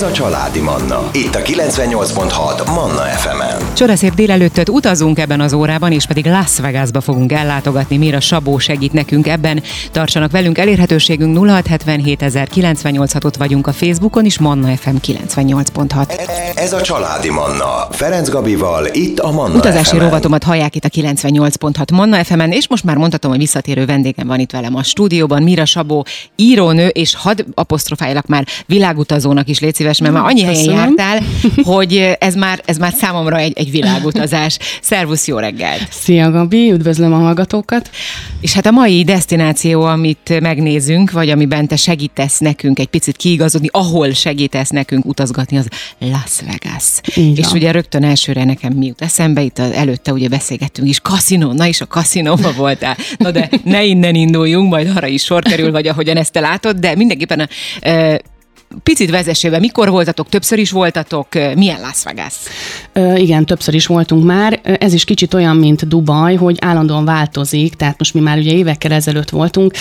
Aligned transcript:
Ez 0.00 0.06
a 0.06 0.12
Családi 0.12 0.60
Manna. 0.60 1.10
Itt 1.12 1.34
a 1.34 1.38
98.6 1.38 2.66
Manna 2.66 3.02
FM-en. 3.02 3.74
Csodaszép 3.74 4.14
délelőttöt 4.14 4.68
utazunk 4.68 5.18
ebben 5.18 5.40
az 5.40 5.52
órában, 5.52 5.92
és 5.92 6.06
pedig 6.06 6.26
Las 6.26 6.58
Vegasba 6.58 7.00
fogunk 7.00 7.32
ellátogatni. 7.32 7.96
Mira 7.96 8.20
Sabó 8.20 8.58
segít 8.58 8.92
nekünk 8.92 9.28
ebben. 9.28 9.62
Tartsanak 9.92 10.30
velünk, 10.30 10.58
elérhetőségünk 10.58 11.46
0677 11.46 13.24
ott 13.24 13.36
vagyunk 13.36 13.66
a 13.66 13.72
Facebookon 13.72 14.24
is, 14.24 14.38
Manna 14.38 14.76
FM 14.76 14.96
98.6. 15.06 16.20
Ez 16.54 16.72
a 16.72 16.80
Családi 16.80 17.30
Manna. 17.30 17.88
Ferenc 17.90 18.28
Gabival, 18.28 18.86
itt 18.92 19.18
a 19.18 19.30
Manna 19.30 19.56
Utazási 19.56 19.88
FM-en. 19.88 20.04
rovatomat 20.04 20.42
hallják 20.42 20.74
itt 20.74 20.84
a 20.84 20.88
98.6 20.88 21.92
Manna 21.92 22.24
FM-en, 22.24 22.52
és 22.52 22.68
most 22.68 22.84
már 22.84 22.96
mondhatom, 22.96 23.30
hogy 23.30 23.40
visszatérő 23.40 23.86
vendégem 23.86 24.26
van 24.26 24.40
itt 24.40 24.50
velem 24.50 24.74
a 24.74 24.82
stúdióban, 24.82 25.42
Mira 25.42 25.64
Sabó, 25.64 26.04
írónő, 26.36 26.86
és 26.88 27.14
hadd 27.14 27.44
apostrofáljalak 27.54 28.26
már 28.26 28.46
világutazónak 28.66 29.48
is, 29.48 29.60
légy 29.60 29.88
szíves, 29.94 30.12
mert 30.12 30.14
már 30.14 30.32
annyi 30.32 30.42
helyen 30.42 30.64
Köszönöm. 30.64 30.94
jártál, 30.96 31.22
hogy 31.74 32.16
ez 32.18 32.34
már, 32.34 32.62
ez 32.64 32.76
már 32.76 32.92
számomra 32.92 33.36
egy, 33.36 33.52
egy 33.58 33.70
világutazás. 33.70 34.58
Szervusz, 34.80 35.26
jó 35.26 35.38
reggelt! 35.38 35.86
Szia 35.90 36.30
Gabi, 36.30 36.72
üdvözlöm 36.72 37.12
a 37.12 37.18
hallgatókat. 37.18 37.90
És 38.40 38.52
hát 38.52 38.66
a 38.66 38.70
mai 38.70 39.04
destináció, 39.04 39.82
amit 39.82 40.40
megnézünk, 40.40 41.10
vagy 41.10 41.30
amiben 41.30 41.66
te 41.66 41.76
segítesz 41.76 42.38
nekünk 42.38 42.78
egy 42.78 42.86
picit 42.86 43.16
kiigazodni, 43.16 43.68
ahol 43.70 44.12
segítesz 44.12 44.68
nekünk 44.68 45.04
utazgatni, 45.04 45.56
az 45.56 45.68
Las 45.98 46.40
Vegas. 46.40 47.16
Így 47.16 47.38
és 47.38 47.46
van. 47.46 47.56
ugye 47.56 47.70
rögtön 47.70 48.04
elsőre 48.04 48.44
nekem 48.44 48.72
mi 48.72 48.86
jut 48.86 49.02
eszembe, 49.02 49.42
itt 49.42 49.58
az 49.58 49.70
előtte 49.72 50.12
ugye 50.12 50.28
beszélgettünk 50.28 50.88
is, 50.88 51.00
kaszinó, 51.00 51.52
na 51.52 51.66
is 51.66 51.80
a 51.80 51.86
kaszinóba 51.86 52.52
voltál. 52.52 52.96
Na 53.16 53.30
de 53.30 53.50
ne 53.64 53.84
innen 53.84 54.14
induljunk, 54.14 54.70
majd 54.70 54.92
arra 54.96 55.06
is 55.06 55.22
sor 55.22 55.42
kerül, 55.42 55.70
vagy 55.70 55.86
ahogyan 55.86 56.16
ezt 56.16 56.32
te 56.32 56.40
látod, 56.40 56.76
de 56.76 56.94
mindenképpen 56.96 57.40
a, 57.40 57.48
e, 57.80 58.20
picit 58.82 59.10
vezessél 59.10 59.50
be, 59.50 59.58
mikor 59.58 59.90
voltatok, 59.90 60.28
többször 60.28 60.58
is 60.58 60.70
voltatok, 60.70 61.26
milyen 61.54 61.80
Las 61.80 62.02
Vegas? 62.04 62.34
Ö, 62.92 63.16
igen, 63.16 63.46
többször 63.46 63.74
is 63.74 63.86
voltunk 63.86 64.24
már. 64.24 64.60
Ez 64.62 64.92
is 64.92 65.04
kicsit 65.04 65.34
olyan, 65.34 65.56
mint 65.56 65.88
Dubaj, 65.88 66.34
hogy 66.34 66.56
állandóan 66.60 67.04
változik, 67.04 67.74
tehát 67.74 67.98
most 67.98 68.14
mi 68.14 68.20
már 68.20 68.38
ugye 68.38 68.52
évekkel 68.52 68.92
ezelőtt 68.92 69.30
voltunk, 69.30 69.74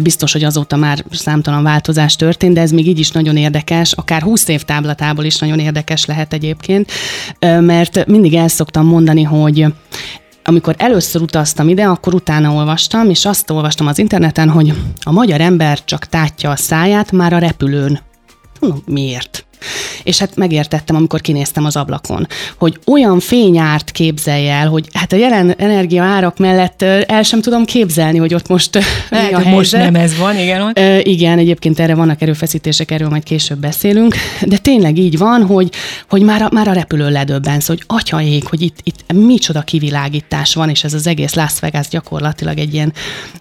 biztos, 0.00 0.32
hogy 0.32 0.44
azóta 0.44 0.76
már 0.76 1.04
számtalan 1.10 1.62
változás 1.62 2.16
történt, 2.16 2.54
de 2.54 2.60
ez 2.60 2.70
még 2.70 2.86
így 2.86 2.98
is 2.98 3.10
nagyon 3.10 3.36
érdekes, 3.36 3.92
akár 3.92 4.22
20 4.22 4.48
év 4.48 4.62
táblatából 4.62 5.24
is 5.24 5.38
nagyon 5.38 5.58
érdekes 5.58 6.04
lehet 6.04 6.32
egyébként, 6.32 6.92
mert 7.60 8.06
mindig 8.06 8.34
el 8.34 8.48
szoktam 8.48 8.86
mondani, 8.86 9.22
hogy 9.22 9.66
amikor 10.44 10.74
először 10.78 11.22
utaztam 11.22 11.68
ide, 11.68 11.84
akkor 11.84 12.14
utána 12.14 12.52
olvastam, 12.52 13.10
és 13.10 13.24
azt 13.24 13.50
olvastam 13.50 13.86
az 13.86 13.98
interneten, 13.98 14.48
hogy 14.48 14.72
a 15.02 15.12
magyar 15.12 15.40
ember 15.40 15.84
csak 15.84 16.06
tátja 16.06 16.50
a 16.50 16.56
száját 16.56 17.12
már 17.12 17.32
a 17.32 17.38
repülőn. 17.38 18.00
Mondom, 18.62 18.82
miért? 18.86 19.44
És 20.02 20.18
hát 20.18 20.36
megértettem, 20.36 20.96
amikor 20.96 21.20
kinéztem 21.20 21.64
az 21.64 21.76
ablakon, 21.76 22.26
hogy 22.58 22.78
olyan 22.86 23.20
fényárt 23.20 23.90
képzelj 23.90 24.48
el, 24.48 24.68
hogy 24.68 24.88
hát 24.92 25.12
a 25.12 25.16
jelen 25.16 25.54
energia 25.58 26.02
árak 26.02 26.38
mellett 26.38 26.82
el 26.82 27.22
sem 27.22 27.40
tudom 27.40 27.64
képzelni, 27.64 28.18
hogy 28.18 28.34
ott 28.34 28.48
most 28.48 28.76
ö, 28.76 28.78
mi 29.10 29.16
Lehet, 29.16 29.32
a 29.32 29.36
hogy 29.36 29.52
most 29.52 29.72
helyzet. 29.74 29.92
nem 29.92 30.02
ez 30.02 30.16
van, 30.16 30.38
igen, 30.38 30.60
ott. 30.60 30.78
Ö, 30.78 30.98
igen, 31.02 31.38
egyébként 31.38 31.80
erre 31.80 31.94
vannak 31.94 32.22
erőfeszítések, 32.22 32.90
erről 32.90 33.08
majd 33.08 33.22
később 33.22 33.58
beszélünk, 33.58 34.14
de 34.42 34.56
tényleg 34.58 34.98
így 34.98 35.18
van, 35.18 35.46
hogy, 35.46 35.70
hogy 36.08 36.22
már, 36.22 36.42
a, 36.42 36.48
már 36.52 36.68
a 36.68 36.72
repülőn 36.72 37.12
ledöbbensz, 37.12 37.66
hogy 37.66 37.82
atyaék, 37.86 38.46
hogy 38.46 38.60
itt, 38.62 38.76
itt 38.82 39.12
micsoda 39.12 39.60
kivilágítás 39.60 40.54
van, 40.54 40.68
és 40.68 40.84
ez 40.84 40.94
az 40.94 41.06
egész 41.06 41.34
Las 41.34 41.60
Vegas 41.60 41.88
gyakorlatilag 41.88 42.58
egy 42.58 42.74
ilyen, 42.74 42.92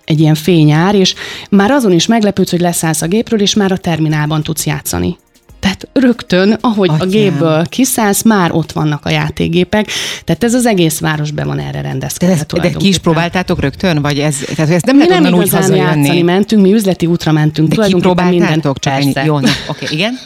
egy 0.05 0.19
ilyen 0.19 0.35
fényár, 0.35 0.95
és 0.95 1.13
már 1.49 1.71
azon 1.71 1.91
is 1.91 2.05
meglepődsz, 2.05 2.51
hogy 2.51 2.59
leszállsz 2.61 3.01
a 3.01 3.07
gépről, 3.07 3.41
és 3.41 3.53
már 3.55 3.71
a 3.71 3.77
terminálban 3.77 4.43
tudsz 4.43 4.65
játszani. 4.65 5.17
Tehát 5.61 5.87
rögtön, 5.93 6.57
ahogy 6.61 6.89
Atyám. 6.89 7.07
a 7.07 7.11
gépből 7.11 7.65
kiszállsz, 7.65 8.23
már 8.23 8.51
ott 8.51 8.71
vannak 8.71 9.05
a 9.05 9.09
játékgépek. 9.09 9.87
Tehát 10.23 10.43
ez 10.43 10.53
az 10.53 10.65
egész 10.65 10.99
város 10.99 11.31
be 11.31 11.43
van 11.43 11.59
erre 11.59 11.71
De, 11.71 11.81
rendezkedve. 11.81 12.35
ez, 12.35 12.61
de 12.61 12.69
ki 12.69 12.87
is 12.87 12.97
próbáltátok 12.97 13.59
rögtön? 13.59 14.01
Vagy 14.01 14.19
ez, 14.19 14.35
tehát 14.55 14.71
ezt 14.71 14.85
nem 14.85 14.95
Mi 14.95 15.07
lehet 15.07 15.23
nem 15.23 15.33
úgy 15.33 15.51
játszani 15.51 16.21
mentünk, 16.21 16.61
mi 16.61 16.73
üzleti 16.73 17.05
útra 17.05 17.31
mentünk. 17.31 17.67
De 17.67 17.73
Tulajdonképpen 17.75 18.31
kipróbáltátok? 18.31 18.79
Csak. 18.79 18.93
Persze. 18.93 19.25
Jó, 19.25 19.39
na, 19.39 19.49
oké, 19.67 19.85
igen. 19.89 20.19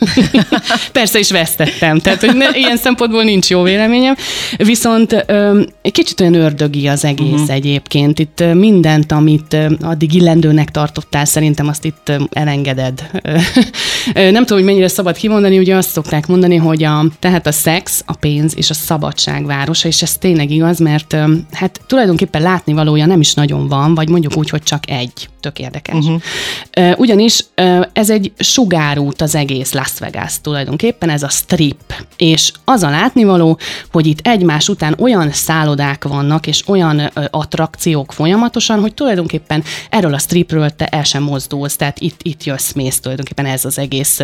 Persze 0.92 1.20
is 1.20 1.32
vesztettem, 1.32 2.00
tehát 2.00 2.20
hogy 2.20 2.36
ne, 2.36 2.50
ilyen 2.54 2.78
szempontból 2.78 3.24
nincs 3.24 3.50
jó 3.50 3.62
véleményem. 3.62 4.16
Viszont 4.58 5.24
öm, 5.28 5.66
egy 5.82 5.92
kicsit 5.92 6.22
olyan 6.22 6.34
ördögi 6.34 6.88
az 6.88 7.06
egész 7.06 7.32
uh-huh. 7.32 7.50
egyébként. 7.50 8.20
Itt 8.20 8.44
mindent, 8.54 9.12
amit 9.12 9.58
addig 9.82 10.14
illendőnek 10.14 10.72
tartottál, 10.72 11.26
szerintem 11.26 11.68
azt 11.68 11.86
itt 11.86 12.12
elengeded. 12.30 13.10
Nem 14.14 14.34
tudom, 14.34 14.58
hogy 14.58 14.64
mennyire 14.64 14.88
szabad 14.88 15.16
kimondani, 15.26 15.58
ugye 15.58 15.76
azt 15.76 15.90
szokták 15.90 16.28
mondani, 16.28 16.56
hogy 16.56 16.84
a, 16.84 17.06
tehát 17.20 17.48
a 17.48 17.52
szex, 17.52 18.04
a 18.06 18.14
pénz 18.14 18.58
és 18.58 18.70
a 18.70 18.74
szabadság 18.74 19.46
városa, 19.46 19.88
és 19.88 20.02
ez 20.02 20.18
tényleg 20.18 20.52
igaz, 20.52 20.80
mert 20.80 21.16
hát 21.52 21.82
tulajdonképpen 21.88 22.42
látnivalója 22.42 23.06
nem 23.06 23.20
is 23.20 23.34
nagyon 23.34 23.68
van, 23.68 23.96
vagy 23.96 24.10
mondjuk 24.10 24.38
úgy, 24.38 24.50
hogy 24.50 24.64
csak 24.64 24.90
egy. 24.90 25.30
Tök 25.40 25.60
érdekes. 25.60 26.06
Uh-huh. 26.06 27.00
Ugyanis 27.00 27.46
ez 27.94 28.10
egy 28.10 28.32
sugárút 28.38 29.22
az 29.22 29.36
egész 29.36 29.74
Las 29.74 29.92
Vegas 30.00 30.42
tulajdonképpen, 30.42 31.10
ez 31.10 31.24
a 31.24 31.30
strip. 31.30 32.04
És 32.18 32.52
az 32.64 32.84
a 32.84 32.90
látnivaló, 32.90 33.60
hogy 33.92 34.06
itt 34.06 34.28
egymás 34.28 34.70
után 34.70 34.96
olyan 35.00 35.32
szállodák 35.32 36.04
vannak, 36.04 36.48
és 36.48 36.68
olyan 36.68 37.12
attrakciók 37.30 38.14
folyamatosan, 38.14 38.80
hogy 38.80 38.94
tulajdonképpen 38.94 39.64
erről 39.90 40.14
a 40.14 40.18
stripről 40.18 40.70
te 40.70 40.86
el 40.86 41.04
sem 41.04 41.24
mozdulsz, 41.24 41.76
tehát 41.76 42.00
itt, 42.00 42.20
itt 42.22 42.44
jössz, 42.44 42.72
mész 42.72 43.00
tulajdonképpen 43.00 43.46
ez 43.46 43.66
az 43.66 43.80
egész 43.80 44.20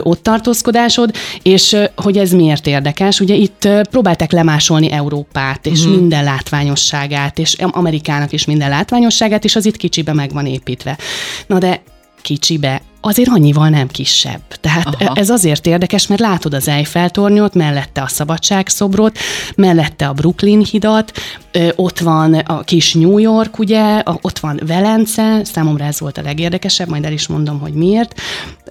ott 0.00 0.21
tartózkodásod, 0.22 1.14
és 1.42 1.76
hogy 1.96 2.18
ez 2.18 2.30
miért 2.30 2.66
érdekes, 2.66 3.20
ugye 3.20 3.34
itt 3.34 3.68
próbálták 3.90 4.32
lemásolni 4.32 4.90
Európát, 4.90 5.66
és 5.66 5.80
uh-huh. 5.80 5.94
minden 5.94 6.24
látványosságát, 6.24 7.38
és 7.38 7.56
Amerikának 7.58 8.32
is 8.32 8.44
minden 8.44 8.70
látványosságát, 8.70 9.44
és 9.44 9.56
az 9.56 9.66
itt 9.66 9.76
kicsibe 9.76 10.12
meg 10.12 10.32
van 10.32 10.46
építve. 10.46 10.98
Na 11.46 11.58
de 11.58 11.82
kicsibe, 12.22 12.82
azért 13.04 13.28
annyival 13.28 13.68
nem 13.68 13.88
kisebb. 13.88 14.40
Tehát 14.60 14.86
Aha. 14.86 15.04
Aha. 15.04 15.14
ez 15.14 15.30
azért 15.30 15.66
érdekes, 15.66 16.06
mert 16.06 16.20
látod 16.20 16.54
az 16.54 16.68
Eiffel-tornyot, 16.68 17.54
mellette 17.54 18.02
a 18.02 18.08
Szabadságszobrot, 18.08 19.18
mellette 19.54 20.08
a 20.08 20.12
Brooklyn 20.12 20.64
hidat, 20.64 21.12
ott 21.76 21.98
van 21.98 22.34
a 22.34 22.60
kis 22.62 22.94
New 22.94 23.18
York, 23.18 23.58
ugye, 23.58 24.02
ott 24.20 24.38
van 24.38 24.60
Velence, 24.66 25.40
számomra 25.44 25.84
ez 25.84 26.00
volt 26.00 26.18
a 26.18 26.22
legérdekesebb, 26.22 26.88
majd 26.88 27.04
el 27.04 27.12
is 27.12 27.26
mondom, 27.26 27.58
hogy 27.58 27.72
miért. 27.72 28.20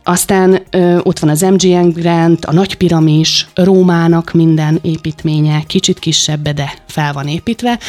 Aztán 0.04 0.62
ö, 0.70 1.00
ott 1.04 1.20
van 1.20 1.30
az 1.30 1.42
MGM 1.42 1.90
Grand, 1.90 2.38
a 2.48 2.54
Nagy 2.54 2.76
Piramis, 2.76 3.48
Rómának 3.54 4.32
minden 4.34 4.80
építménye, 4.82 5.64
kicsit 5.68 6.00
kisebb, 6.00 6.50
de 6.50 6.74
fel 6.88 7.14
van 7.14 7.28
építve, 7.28 7.80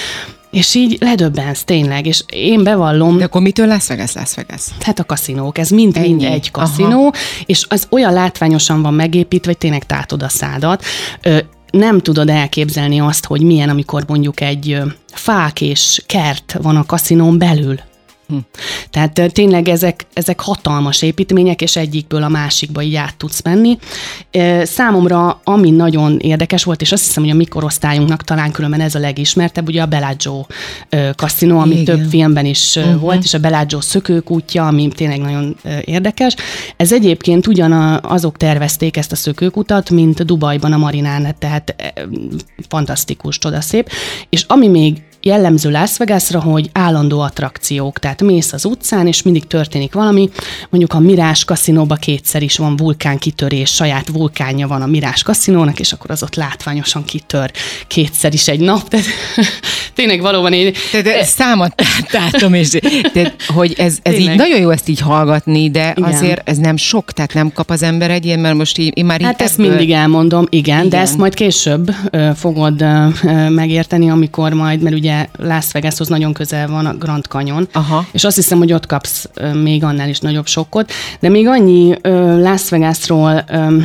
és 0.52 0.74
így 0.74 0.96
ledöbbensz 1.00 1.64
tényleg, 1.64 2.06
és 2.06 2.24
én 2.32 2.62
bevallom, 2.62 3.18
De 3.18 3.24
akkor 3.24 3.40
mitől 3.42 3.66
Las 3.66 3.86
Vegas, 3.86 4.12
Las 4.12 4.34
Vegas? 4.34 4.62
Hát 4.80 4.98
a 4.98 5.04
kaszinók, 5.04 5.58
ez 5.58 5.68
mind, 5.68 5.98
mind 5.98 6.22
Ennyi. 6.22 6.32
egy 6.32 6.50
kaszinó, 6.50 7.00
Aha. 7.00 7.12
és 7.46 7.66
az 7.68 7.86
olyan 7.90 8.12
látványosan 8.12 8.82
van 8.82 8.94
megépítve, 8.94 9.50
hogy 9.50 9.58
tényleg 9.60 9.86
tátod 9.86 10.22
a 10.22 10.28
szádat. 10.28 10.84
Ö, 11.22 11.38
nem 11.70 12.00
tudod 12.00 12.28
elképzelni 12.28 13.00
azt, 13.00 13.24
hogy 13.24 13.42
milyen, 13.42 13.68
amikor 13.68 14.04
mondjuk 14.06 14.40
egy 14.40 14.78
fák 15.12 15.60
és 15.60 16.02
kert 16.06 16.56
van 16.62 16.76
a 16.76 16.86
kaszinón 16.86 17.38
belül. 17.38 17.80
Hm. 18.32 18.38
Tehát 18.90 19.32
tényleg 19.32 19.68
ezek, 19.68 20.06
ezek 20.12 20.40
hatalmas 20.40 21.02
építmények, 21.02 21.62
és 21.62 21.76
egyikből 21.76 22.22
a 22.22 22.28
másikba 22.28 22.82
így 22.82 22.94
át 22.94 23.16
tudsz 23.16 23.42
menni. 23.42 23.78
Számomra 24.62 25.40
ami 25.44 25.70
nagyon 25.70 26.18
érdekes 26.18 26.64
volt, 26.64 26.80
és 26.80 26.92
azt 26.92 27.04
hiszem, 27.04 27.22
hogy 27.22 27.32
a 27.32 27.36
mi 27.36 27.44
korosztályunknak 27.44 28.22
talán 28.22 28.50
különben 28.50 28.80
ez 28.80 28.94
a 28.94 28.98
legismertebb, 28.98 29.68
ugye 29.68 29.82
a 29.82 29.86
Bellagio 29.86 30.44
kaszinó, 31.16 31.58
ami 31.58 31.80
Igen. 31.80 31.84
több 31.84 32.08
filmben 32.08 32.44
is 32.44 32.76
uh-huh. 32.76 33.00
volt, 33.00 33.24
és 33.24 33.34
a 33.34 33.38
Bellagio 33.38 33.80
szökőkútja, 33.80 34.66
ami 34.66 34.88
tényleg 34.88 35.20
nagyon 35.20 35.56
érdekes. 35.84 36.34
Ez 36.76 36.92
egyébként 36.92 37.46
ugyan 37.46 37.72
azok 38.02 38.36
tervezték 38.36 38.96
ezt 38.96 39.12
a 39.12 39.16
szökőkutat, 39.16 39.90
mint 39.90 40.24
Dubajban 40.24 40.72
a 40.72 40.76
Marinán, 40.76 41.34
tehát 41.38 41.94
fantasztikus, 42.68 43.38
csodaszép. 43.38 43.90
És 44.28 44.44
ami 44.48 44.68
még 44.68 45.02
jellemző 45.22 45.70
Las 45.70 45.96
Vegasra, 45.96 46.40
hogy 46.40 46.70
állandó 46.72 47.20
attrakciók, 47.20 47.98
tehát 47.98 48.22
mész 48.22 48.52
az 48.52 48.64
utcán, 48.64 49.06
és 49.06 49.22
mindig 49.22 49.46
történik 49.46 49.92
valami. 49.92 50.30
Mondjuk 50.70 50.92
a 50.92 50.98
Mirás 50.98 51.44
kaszinóba 51.44 51.94
kétszer 51.94 52.42
is 52.42 52.56
van 52.56 52.76
vulkánkitörés, 52.76 53.70
saját 53.74 54.08
vulkánja 54.08 54.66
van 54.66 54.82
a 54.82 54.86
Mirás 54.86 55.22
kaszinónak, 55.22 55.80
és 55.80 55.92
akkor 55.92 56.10
az 56.10 56.22
ott 56.22 56.34
látványosan 56.34 57.04
kitör 57.04 57.50
kétszer 57.86 58.32
is 58.34 58.48
egy 58.48 58.60
nap. 58.60 58.88
Tehát 58.90 59.06
tényleg 59.94 60.20
valóban 60.20 60.52
én... 60.52 60.72
Tehát 60.92 61.24
számot 61.24 61.72
láttam, 62.12 62.54
és 62.54 62.68
tehát, 63.12 63.42
hogy 63.46 63.74
ez, 63.76 63.98
ez 64.02 64.14
így 64.18 64.34
nagyon 64.34 64.60
jó 64.60 64.70
ezt 64.70 64.88
így 64.88 65.00
hallgatni, 65.00 65.70
de 65.70 65.94
Igen. 65.96 66.12
azért 66.12 66.48
ez 66.48 66.56
nem 66.56 66.76
sok, 66.76 67.12
tehát 67.12 67.34
nem 67.34 67.52
kap 67.52 67.70
az 67.70 67.82
ember 67.82 68.10
egy 68.10 68.24
ilyen, 68.24 68.38
mert 68.38 68.56
most 68.56 68.78
így, 68.78 68.98
én 68.98 69.04
már 69.04 69.20
így 69.20 69.26
Hát 69.26 69.42
ezt 69.42 69.58
ebből- 69.58 69.68
mindig 69.68 69.90
elmondom, 69.90 70.46
igen, 70.48 70.72
igen, 70.76 70.88
de 70.88 70.98
ezt 70.98 71.18
majd 71.18 71.34
később 71.34 71.94
ö, 72.10 72.30
fogod 72.36 72.80
ö, 72.82 73.06
ö, 73.24 73.48
megérteni, 73.48 74.10
amikor 74.10 74.52
majd, 74.52 74.82
mert 74.82 74.94
ugye 74.94 75.11
ugye 75.12 75.48
Las 75.48 75.72
Vegashoz 75.72 76.08
nagyon 76.08 76.32
közel 76.32 76.68
van 76.68 76.86
a 76.86 76.94
Grand 76.94 77.24
Canyon, 77.24 77.68
Aha. 77.72 78.06
és 78.12 78.24
azt 78.24 78.36
hiszem, 78.36 78.58
hogy 78.58 78.72
ott 78.72 78.86
kapsz 78.86 79.28
még 79.62 79.84
annál 79.84 80.08
is 80.08 80.18
nagyobb 80.18 80.46
sokkot, 80.46 80.92
de 81.20 81.28
még 81.28 81.46
annyi 81.46 81.94
ö, 82.02 82.40
Las 82.40 82.68
Vegasról, 82.68 83.44
ö, 83.48 83.76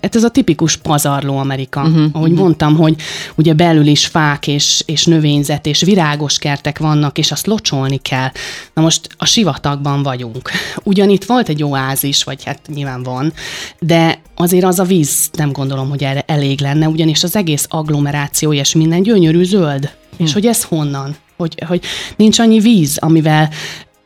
ez 0.00 0.24
a 0.24 0.28
tipikus 0.28 0.76
pazarló 0.76 1.36
Amerika, 1.36 1.80
uh-huh, 1.80 2.04
ahogy 2.12 2.30
uh-huh. 2.30 2.44
mondtam, 2.44 2.76
hogy 2.76 2.94
ugye 3.34 3.54
belül 3.54 3.86
is 3.86 4.06
fák 4.06 4.46
és, 4.46 4.82
és 4.86 5.06
növényzet 5.06 5.66
és 5.66 5.82
virágos 5.82 6.38
kertek 6.38 6.78
vannak, 6.78 7.18
és 7.18 7.32
azt 7.32 7.46
locsolni 7.46 7.96
kell. 7.96 8.28
Na 8.74 8.82
most 8.82 9.08
a 9.16 9.24
sivatagban 9.24 10.02
vagyunk. 10.02 10.50
Ugyan 10.82 11.08
itt 11.08 11.24
volt 11.24 11.48
egy 11.48 11.62
oázis, 11.62 12.24
vagy 12.24 12.44
hát 12.44 12.60
nyilván 12.74 13.02
van, 13.02 13.32
de 13.78 14.18
azért 14.34 14.64
az 14.64 14.78
a 14.78 14.84
víz 14.84 15.30
nem 15.32 15.52
gondolom, 15.52 15.88
hogy 15.88 16.04
erre 16.04 16.24
elég 16.26 16.60
lenne, 16.60 16.88
ugyanis 16.88 17.22
az 17.22 17.36
egész 17.36 17.66
agglomeráció 17.68 18.52
és 18.52 18.74
minden 18.74 19.02
gyönyörű 19.02 19.44
zöld. 19.44 19.90
Hmm. 20.16 20.26
És 20.26 20.32
hogy 20.32 20.46
ez 20.46 20.62
honnan? 20.62 21.16
Hogy, 21.36 21.62
hogy 21.66 21.80
nincs 22.16 22.38
annyi 22.38 22.58
víz, 22.58 22.96
amivel 22.98 23.50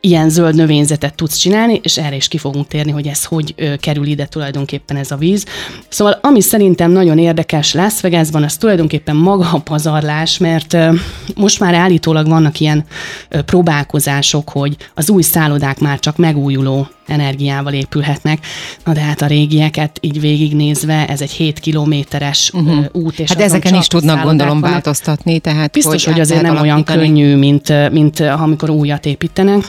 ilyen 0.00 0.28
zöld 0.28 0.54
növényzetet 0.54 1.14
tudsz 1.14 1.36
csinálni, 1.36 1.80
és 1.82 1.98
erre 1.98 2.16
is 2.16 2.28
ki 2.28 2.38
fogunk 2.38 2.66
térni, 2.66 2.90
hogy 2.90 3.06
ez 3.06 3.24
hogy 3.24 3.54
ö, 3.56 3.76
kerül 3.76 4.06
ide 4.06 4.26
tulajdonképpen 4.26 4.96
ez 4.96 5.10
a 5.10 5.16
víz. 5.16 5.44
Szóval 5.88 6.18
ami 6.22 6.40
szerintem 6.40 6.90
nagyon 6.90 7.18
érdekes 7.18 7.74
Las 7.74 8.00
Vegasban, 8.00 8.42
az 8.42 8.56
tulajdonképpen 8.56 9.16
maga 9.16 9.48
a 9.52 9.58
pazarlás, 9.58 10.38
mert 10.38 10.72
ö, 10.72 10.92
most 11.34 11.60
már 11.60 11.74
állítólag 11.74 12.28
vannak 12.28 12.60
ilyen 12.60 12.84
ö, 13.28 13.42
próbálkozások, 13.42 14.48
hogy 14.48 14.76
az 14.94 15.10
új 15.10 15.22
szállodák 15.22 15.78
már 15.78 15.98
csak 15.98 16.16
megújuló 16.16 16.88
energiával 17.10 17.72
épülhetnek. 17.72 18.46
Na 18.84 18.92
de 18.92 19.00
hát 19.00 19.22
a 19.22 19.26
régieket 19.26 19.98
így 20.00 20.20
végignézve, 20.20 21.06
ez 21.06 21.20
egy 21.20 21.30
7 21.30 21.58
kilométeres 21.58 22.50
uh-huh. 22.54 22.84
út. 22.92 23.18
És 23.18 23.28
hát 23.28 23.40
ezeken 23.40 23.74
is 23.74 23.86
tudnak 23.86 24.22
gondolom 24.22 24.60
vannak. 24.60 24.70
változtatni. 24.70 25.38
Tehát 25.38 25.72
Biztos, 25.72 26.04
hogy, 26.04 26.12
hogy 26.12 26.20
azért 26.20 26.42
nem 26.42 26.56
olyan 26.56 26.84
könnyű, 26.84 27.36
mint, 27.36 27.90
mint 27.90 28.20
amikor 28.20 28.70
újat 28.70 29.06
építenek. 29.06 29.64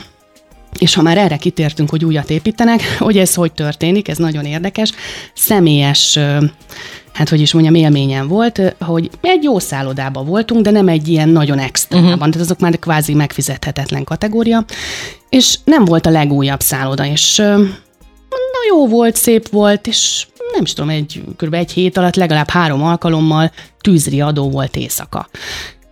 És 0.78 0.94
ha 0.94 1.02
már 1.02 1.18
erre 1.18 1.36
kitértünk, 1.36 1.90
hogy 1.90 2.04
újat 2.04 2.30
építenek, 2.30 2.80
hogy 2.98 3.18
ez 3.18 3.34
hogy 3.34 3.52
történik, 3.52 4.08
ez 4.08 4.18
nagyon 4.18 4.44
érdekes. 4.44 4.92
Személyes 5.34 6.18
hát 7.12 7.28
hogy 7.28 7.40
is 7.40 7.52
mondjam, 7.52 7.74
élményem 7.74 8.28
volt, 8.28 8.74
hogy 8.80 9.10
egy 9.20 9.42
jó 9.42 9.58
szállodában 9.58 10.26
voltunk, 10.26 10.62
de 10.62 10.70
nem 10.70 10.88
egy 10.88 11.08
ilyen 11.08 11.28
nagyon 11.28 11.58
extrában, 11.58 12.04
uh-huh. 12.04 12.18
tehát 12.18 12.40
azok 12.40 12.58
már 12.58 12.78
kvázi 12.78 13.14
megfizethetetlen 13.14 14.04
kategória, 14.04 14.64
és 15.32 15.58
nem 15.64 15.84
volt 15.84 16.06
a 16.06 16.10
legújabb 16.10 16.60
szálloda, 16.60 17.04
és 17.04 17.36
na 18.28 18.60
jó 18.68 18.88
volt, 18.88 19.16
szép 19.16 19.48
volt, 19.48 19.86
és 19.86 20.26
nem 20.52 20.62
is 20.62 20.72
tudom, 20.72 20.90
egy, 20.90 21.22
kb. 21.36 21.54
egy 21.54 21.72
hét 21.72 21.96
alatt 21.96 22.14
legalább 22.14 22.48
három 22.48 22.82
alkalommal 22.82 23.52
tűzri 23.80 24.20
adó 24.20 24.50
volt 24.50 24.76
éjszaka. 24.76 25.28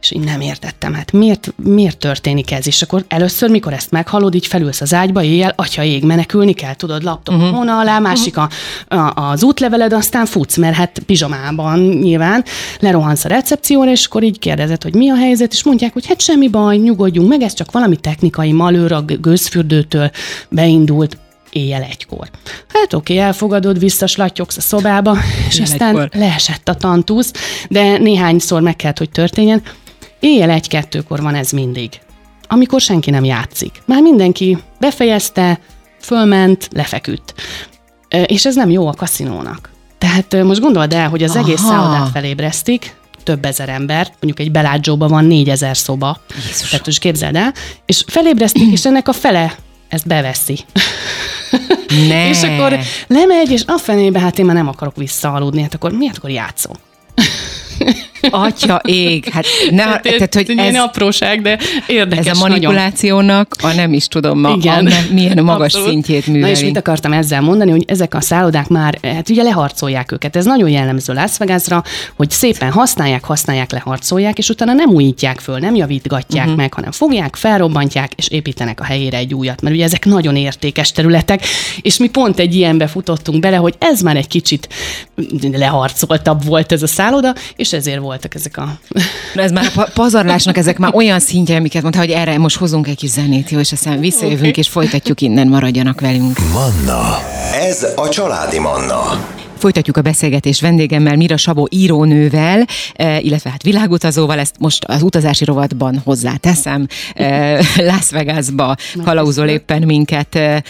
És 0.00 0.10
én 0.10 0.20
nem 0.20 0.40
értettem, 0.40 0.94
hát 0.94 1.12
miért, 1.12 1.52
miért 1.62 1.98
történik 1.98 2.50
ez? 2.50 2.66
És 2.66 2.82
akkor 2.82 3.04
először, 3.08 3.50
mikor 3.50 3.72
ezt 3.72 3.90
meghallod, 3.90 4.34
így 4.34 4.46
felülsz 4.46 4.80
az 4.80 4.94
ágyba, 4.94 5.22
éjjel, 5.22 5.52
atya 5.56 5.82
ég, 5.82 6.04
menekülni 6.04 6.52
kell, 6.52 6.74
tudod, 6.74 7.02
laptop 7.02 7.34
uh-huh. 7.34 7.50
hóna 7.50 7.78
alá, 7.78 7.98
másik 7.98 8.36
a, 8.36 8.48
a, 8.88 9.12
az 9.14 9.42
útleveled, 9.42 9.92
aztán 9.92 10.26
futsz, 10.26 10.56
mert 10.56 10.76
hát 10.76 10.98
pizsamában 11.06 11.78
nyilván 11.78 12.44
lerohansz 12.78 13.24
a 13.24 13.28
recepcióra, 13.28 13.90
és 13.90 14.06
akkor 14.06 14.22
így 14.22 14.38
kérdezed, 14.38 14.82
hogy 14.82 14.94
mi 14.94 15.10
a 15.10 15.16
helyzet, 15.16 15.52
és 15.52 15.64
mondják, 15.64 15.92
hogy 15.92 16.06
hát 16.06 16.20
semmi 16.20 16.48
baj, 16.48 16.76
nyugodjunk 16.76 17.28
meg, 17.28 17.42
ez 17.42 17.54
csak 17.54 17.70
valami 17.70 17.96
technikai 17.96 18.52
malőr 18.52 18.92
a 18.92 19.02
gőzfürdőtől 19.02 20.10
beindult, 20.48 21.16
éjjel 21.52 21.82
egykor. 21.82 22.30
Hát 22.72 22.92
oké, 22.92 23.16
elfogadod, 23.16 23.78
visszaslattyogsz 23.78 24.56
a 24.56 24.60
szobába, 24.60 25.16
és 25.48 25.54
éjjel 25.54 25.70
aztán 25.70 25.88
egykor. 25.88 26.08
leesett 26.12 26.68
a 26.68 26.74
tantusz, 26.74 27.32
de 27.68 27.98
néhányszor 27.98 28.60
meg 28.60 28.76
kellett, 28.76 28.98
hogy 28.98 29.10
történjen. 29.10 29.62
Éjjel 30.20 30.50
egy-kettőkor 30.50 31.22
van 31.22 31.34
ez 31.34 31.50
mindig, 31.50 32.00
amikor 32.48 32.80
senki 32.80 33.10
nem 33.10 33.24
játszik. 33.24 33.82
Már 33.86 34.02
mindenki 34.02 34.58
befejezte, 34.80 35.60
fölment, 36.00 36.68
lefeküdt. 36.72 37.34
És 38.26 38.46
ez 38.46 38.54
nem 38.54 38.70
jó 38.70 38.86
a 38.86 38.92
kaszinónak. 38.92 39.70
Tehát 39.98 40.42
most 40.42 40.60
gondold 40.60 40.92
el, 40.92 41.08
hogy 41.08 41.22
az 41.22 41.30
Aha. 41.30 41.44
egész 41.44 41.60
szállodát 41.60 42.10
felébresztik, 42.10 42.94
több 43.22 43.44
ezer 43.44 43.68
ember, 43.68 44.06
mondjuk 44.06 44.38
egy 44.38 44.50
belágyzsóban 44.50 45.08
van 45.08 45.24
négyezer 45.24 45.76
szoba. 45.76 46.20
Jézus. 46.46 46.70
Tehát 46.70 46.86
most 46.86 46.98
képzeld 46.98 47.36
el, 47.36 47.54
és 47.86 48.04
felébresztik, 48.06 48.72
és 48.72 48.84
ennek 48.84 49.08
a 49.08 49.12
fele 49.12 49.54
ezt 49.88 50.06
beveszi. 50.06 50.58
Ne. 52.08 52.28
és 52.32 52.42
akkor 52.42 52.78
lemegy, 53.06 53.50
és 53.50 53.62
a 53.66 53.78
fenébe, 53.78 54.20
hát 54.20 54.38
én 54.38 54.44
már 54.44 54.54
nem 54.54 54.68
akarok 54.68 54.96
visszaaludni, 54.96 55.62
hát 55.62 55.74
akkor 55.74 55.92
miért 55.92 56.16
akkor 56.16 56.30
játszom? 56.30 56.76
Atya 58.30 58.80
ég, 58.84 59.28
hát 59.28 59.44
ne, 59.70 59.76
tehát, 59.76 60.02
tehát, 60.02 60.34
hogy 60.34 60.58
ez, 60.58 60.74
apróság, 60.74 61.42
de 61.42 61.58
érdekes 61.86 62.26
Ez 62.26 62.36
a 62.36 62.48
manipulációnak 62.48 63.56
a 63.62 63.72
nem 63.74 63.92
is 63.92 64.08
tudom 64.08 64.40
ma, 64.40 64.54
Igen. 64.56 64.86
A, 64.86 64.90
milyen 65.12 65.44
magas 65.44 65.74
Abszolút. 65.74 65.88
szintjét 65.88 66.26
műveli. 66.26 66.52
Na 66.52 66.58
és 66.58 66.64
mit 66.64 66.76
akartam 66.76 67.12
ezzel 67.12 67.40
mondani, 67.40 67.70
hogy 67.70 67.84
ezek 67.86 68.14
a 68.14 68.20
szállodák 68.20 68.68
már, 68.68 68.98
hát 69.02 69.28
ugye 69.28 69.42
leharcolják 69.42 70.12
őket. 70.12 70.36
Ez 70.36 70.44
nagyon 70.44 70.68
jellemző 70.68 71.12
Las 71.12 71.38
Vegasra, 71.38 71.84
hogy 72.16 72.30
szépen 72.30 72.70
használják, 72.70 73.24
használják, 73.24 73.72
leharcolják, 73.72 74.38
és 74.38 74.48
utána 74.48 74.72
nem 74.72 74.88
újítják 74.88 75.40
föl, 75.40 75.58
nem 75.58 75.74
javítgatják 75.74 76.44
uh-huh. 76.44 76.60
meg, 76.60 76.74
hanem 76.74 76.90
fogják, 76.90 77.36
felrobbantják, 77.36 78.12
és 78.16 78.28
építenek 78.28 78.80
a 78.80 78.84
helyére 78.84 79.16
egy 79.16 79.34
újat. 79.34 79.60
Mert 79.60 79.74
ugye 79.74 79.84
ezek 79.84 80.04
nagyon 80.04 80.36
értékes 80.36 80.92
területek, 80.92 81.44
és 81.80 81.96
mi 81.96 82.08
pont 82.08 82.38
egy 82.38 82.54
ilyenbe 82.54 82.86
futottunk 82.86 83.40
bele, 83.40 83.56
hogy 83.56 83.74
ez 83.78 84.00
már 84.00 84.16
egy 84.16 84.28
kicsit 84.28 84.68
leharcoltabb 85.52 86.44
volt 86.44 86.72
ez 86.72 86.82
a 86.82 86.86
szálloda, 86.86 87.34
és 87.56 87.69
ezért 87.72 88.00
volt 88.00 88.20
voltak 88.20 88.34
ezek 88.34 88.56
a... 88.56 88.78
Ez 89.34 89.52
már 89.52 89.70
a 89.74 89.90
pazarlásnak 89.94 90.56
ezek 90.56 90.78
már 90.78 90.94
olyan 90.94 91.20
szintje, 91.20 91.56
amiket 91.56 91.82
mondta, 91.82 92.00
hogy 92.00 92.10
erre 92.10 92.38
most 92.38 92.56
hozunk 92.56 92.88
egy 92.88 92.96
kis 92.96 93.10
zenét, 93.10 93.50
jó, 93.50 93.58
és 93.58 93.72
aztán 93.72 94.00
visszajövünk, 94.00 94.40
okay. 94.40 94.52
és 94.56 94.68
folytatjuk 94.68 95.20
innen, 95.20 95.48
maradjanak 95.48 96.00
velünk. 96.00 96.38
Manna. 96.52 97.18
Ez 97.68 97.86
a 97.96 98.08
Családi 98.08 98.58
Manna. 98.58 99.28
Folytatjuk 99.58 99.96
a 99.96 100.02
beszélgetést 100.02 100.60
vendégemmel, 100.60 101.16
Mira 101.16 101.36
Sabó 101.36 101.66
írónővel, 101.70 102.66
eh, 102.94 103.24
illetve 103.24 103.50
hát 103.50 103.62
világutazóval, 103.62 104.38
ezt 104.38 104.54
most 104.58 104.84
az 104.84 105.02
utazási 105.02 105.44
rovatban 105.44 106.00
hozzáteszem. 106.04 106.86
Eh, 107.14 107.58
Las 107.76 108.10
Vegasba 108.10 108.76
kalauzol 109.04 109.48
éppen 109.48 109.82
minket 109.82 110.34
eh, 110.34 110.60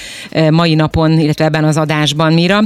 mai 0.51 0.75
napon, 0.75 1.19
illetve 1.19 1.45
ebben 1.45 1.65
az 1.65 1.77
adásban, 1.77 2.33
Mira. 2.33 2.61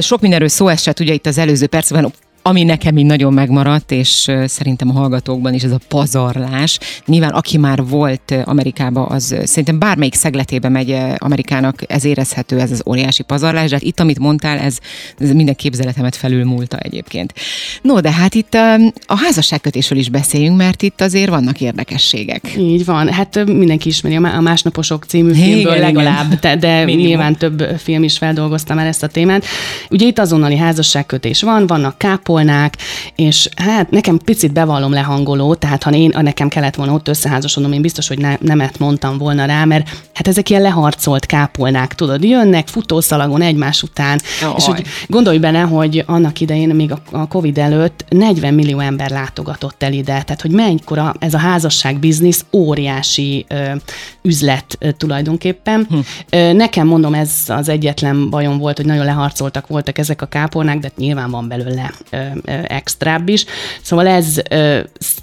Sok 0.00 0.20
mindenről 0.20 0.48
szó 0.48 0.68
esett 0.68 1.00
ugye 1.00 1.12
itt 1.12 1.26
az 1.26 1.38
előző 1.38 1.66
percben, 1.66 2.12
ami 2.48 2.62
nekem 2.62 2.98
így 2.98 3.04
nagyon 3.04 3.32
megmaradt, 3.32 3.90
és 3.90 4.30
szerintem 4.46 4.88
a 4.88 4.92
hallgatókban 4.92 5.54
is 5.54 5.62
ez 5.62 5.70
a 5.70 5.80
pazarlás. 5.88 6.78
Nyilván 7.06 7.30
aki 7.30 7.58
már 7.58 7.86
volt 7.86 8.34
Amerikába, 8.44 9.06
az 9.06 9.36
szerintem 9.44 9.78
bármelyik 9.78 10.14
szegletébe 10.14 10.68
megy 10.68 10.96
Amerikának, 11.16 11.82
ez 11.86 12.04
érezhető, 12.04 12.60
ez 12.60 12.70
az 12.70 12.82
óriási 12.86 13.22
pazarlás, 13.22 13.68
de 13.68 13.74
hát 13.74 13.84
itt, 13.84 14.00
amit 14.00 14.18
mondtál, 14.18 14.58
ez, 14.58 14.78
ez 15.18 15.32
minden 15.32 15.54
képzeletemet 15.54 16.16
felülmúlta 16.16 16.76
egyébként. 16.76 17.34
No, 17.82 18.00
de 18.00 18.12
hát 18.12 18.34
itt 18.34 18.54
a, 18.54 18.74
a 19.06 19.16
házasságkötésről 19.16 19.98
is 19.98 20.08
beszéljünk, 20.08 20.56
mert 20.56 20.82
itt 20.82 21.00
azért 21.00 21.30
vannak 21.30 21.60
érdekességek. 21.60 22.56
Így 22.58 22.84
van, 22.84 23.08
hát 23.08 23.44
mindenki 23.44 23.88
ismeri 23.88 24.16
a 24.16 24.40
Másnaposok 24.40 25.04
című 25.04 25.32
filmből 25.32 25.74
igen, 25.74 25.92
legalább, 25.92 26.40
de, 26.40 26.56
de 26.56 26.84
nyilván 26.84 27.36
több 27.36 27.62
film 27.78 28.02
is 28.02 28.18
feldolgozta 28.18 28.74
már 28.74 28.86
ezt 28.86 29.02
a 29.02 29.06
témát. 29.06 29.44
Ugye 29.90 30.06
itt 30.06 30.18
azonnali 30.18 30.56
házasságkötés 30.56 31.42
van, 31.42 31.66
vannak 31.66 31.98
kápol, 31.98 32.37
hangolnák, 32.38 32.76
és 33.14 33.48
hát 33.56 33.90
nekem 33.90 34.18
picit 34.18 34.52
bevallom 34.52 34.92
lehangoló, 34.92 35.54
tehát 35.54 35.82
ha 35.82 35.90
én, 35.90 36.14
nekem 36.20 36.48
kellett 36.48 36.74
volna 36.74 36.92
ott 36.92 37.08
összeházasodnom, 37.08 37.72
én 37.72 37.82
biztos, 37.82 38.08
hogy 38.08 38.18
ne, 38.18 38.36
nemet 38.40 38.78
mondtam 38.78 39.18
volna 39.18 39.44
rá, 39.44 39.64
mert 39.64 39.88
hát 40.14 40.28
ezek 40.28 40.50
ilyen 40.50 40.62
leharcolt 40.62 41.26
kápolnák, 41.26 41.94
tudod, 41.94 42.24
jönnek 42.24 42.68
futószalagon 42.68 43.42
egymás 43.42 43.82
után, 43.82 44.20
oh, 44.42 44.54
és 44.56 44.64
hogy 44.64 44.86
gondolj 45.06 45.38
bele, 45.38 45.60
hogy 45.60 46.04
annak 46.06 46.40
idején, 46.40 46.68
még 46.68 46.92
a, 46.92 46.98
a 47.10 47.28
Covid 47.28 47.58
előtt 47.58 48.04
40 48.08 48.54
millió 48.54 48.78
ember 48.78 49.10
látogatott 49.10 49.82
el 49.82 49.92
ide, 49.92 50.04
tehát 50.04 50.40
hogy 50.40 50.50
mennyikora 50.50 51.14
ez 51.18 51.34
a 51.34 51.38
házasság 51.38 51.98
biznisz 51.98 52.44
óriási 52.52 53.46
ö, 53.48 53.74
üzlet 54.22 54.76
ö, 54.78 54.92
tulajdonképpen. 54.92 55.86
Hm. 55.88 55.98
Ö, 56.30 56.52
nekem 56.52 56.86
mondom, 56.86 57.14
ez 57.14 57.32
az 57.46 57.68
egyetlen 57.68 58.30
bajom 58.30 58.58
volt, 58.58 58.76
hogy 58.76 58.86
nagyon 58.86 59.04
leharcoltak 59.04 59.66
voltak 59.66 59.98
ezek 59.98 60.22
a 60.22 60.26
kápolnák, 60.26 60.78
de 60.78 60.90
nyilván 60.96 61.30
van 61.30 61.48
belőle 61.48 61.92
ö, 62.10 62.18
extrább 62.66 63.28
is. 63.28 63.44
Szóval 63.82 64.06
ez 64.06 64.42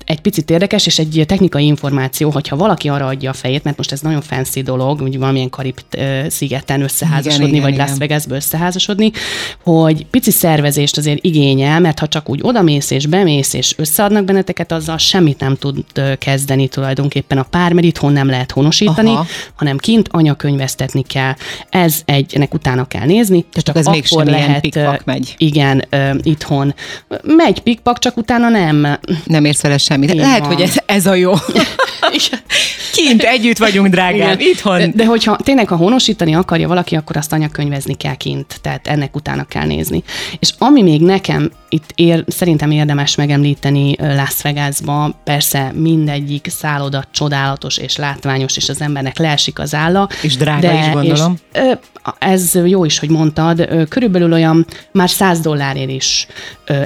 egy 0.06 0.22
picit 0.22 0.50
érdekes, 0.50 0.86
és 0.86 1.00
egy 1.00 1.24
technikai 1.28 1.66
információ, 1.66 2.30
hogyha 2.30 2.56
valaki 2.56 2.90
arra 2.90 3.06
adja 3.06 3.30
a 3.30 3.34
fejét, 3.34 3.64
mert 3.64 3.78
most 3.78 3.92
ez 3.92 4.02
nagyon 4.02 4.22
fancy 4.22 4.62
dolog, 4.62 5.00
hogy 5.00 5.20
valamilyen 5.20 5.50
karib 5.50 5.80
szigeten 6.28 6.82
összeházasodni, 6.82 7.48
igen, 7.48 7.62
vagy 7.62 7.74
igen, 7.74 7.88
Las 7.88 7.98
Vegasbe 7.98 8.36
összeházasodni, 8.36 9.12
hogy 9.64 10.06
pici 10.06 10.32
szervezést 10.32 10.98
azért 10.98 11.24
igényel, 11.24 11.80
mert 11.80 12.00
ha 12.00 12.08
csak 12.08 12.30
úgy 12.30 12.40
odamész 12.44 12.92
és 12.92 13.06
bemész, 13.06 13.54
és 13.54 13.74
összeadnak 13.78 14.26
benneteket, 14.26 14.72
azzal 14.72 14.98
semmit 14.98 15.40
nem 15.40 15.56
tud 15.56 15.84
kezdeni 16.18 16.68
tulajdonképpen 16.68 17.38
a 17.38 17.44
pár, 17.44 17.74
mert 17.74 17.88
itthon 17.88 18.14
nem 18.14 18.30
lehet 18.30 18.52
honosítani, 18.52 19.10
Aha. 19.10 19.26
hanem 19.56 19.78
kint 19.78 20.08
anyakönyvesztetni 20.12 21.04
kell. 21.04 21.34
Ez 21.70 22.02
egy, 22.06 22.32
ennek 22.36 22.54
utána 22.54 22.86
kell 22.86 23.06
nézni. 23.06 23.46
Tehát 23.52 23.64
csak 23.64 23.76
ez 23.78 23.86
még 23.86 24.06
lehet, 24.28 25.06
megy. 25.06 25.34
Igen, 25.38 25.86
itthon 26.22 26.74
megy 27.24 27.60
pikpak, 27.60 28.00
csak 28.00 28.18
utána 28.18 28.50
nem. 28.50 28.88
Nem 29.24 29.46
érsz 29.46 29.62
vele 29.62 29.77
semmit. 29.77 30.13
Lehet, 30.13 30.39
van. 30.39 30.48
hogy 30.48 30.62
ez, 30.62 30.75
ez 30.86 31.06
a 31.06 31.13
jó. 31.13 31.34
Kint 32.94 33.24
együtt 33.24 33.58
vagyunk, 33.58 33.88
drágám. 33.88 34.40
Igen. 34.40 34.40
Itthon. 34.40 34.80
De, 34.80 34.92
de 34.94 35.06
hogyha 35.06 35.36
tényleg, 35.36 35.68
ha 35.68 35.76
honosítani 35.76 36.36
akarja 36.36 36.68
valaki, 36.68 36.96
akkor 36.96 37.18
azt 37.18 37.34
anyakönyvezni 37.34 37.96
kell 37.98 38.16
kint, 38.16 38.60
tehát 38.62 38.88
ennek 38.88 39.16
utána 39.16 39.44
kell 39.44 39.66
nézni. 39.66 40.04
És 40.40 40.50
ami 40.58 40.82
még 40.82 41.02
nekem 41.02 41.52
itt 41.70 41.92
ér, 41.96 42.24
szerintem 42.28 42.72
érdemes 42.72 43.16
megemlíteni 43.16 43.96
Las 44.00 44.42
Vegasba, 44.42 45.22
persze 45.24 45.72
mindegyik 45.76 46.48
szálloda 46.50 47.04
csodálatos 47.12 47.78
és 47.78 47.96
látványos, 47.96 48.58
és 48.58 48.70
az 48.70 48.82
embernek 48.82 49.18
leesik 49.18 49.60
az 49.60 49.74
álla. 49.74 50.10
És 50.22 50.38
drága 50.38 50.74
is, 50.74 50.90
gondolom. 50.92 51.38
És, 51.54 51.62
ez 52.20 52.56
jó 52.66 52.86
is, 52.86 53.00
hogy 53.00 53.10
mondtad, 53.10 53.88
körülbelül 53.90 54.34
olyan 54.34 54.66
már 54.92 55.10
100 55.10 55.40
dollárért 55.40 55.92
is 55.92 56.28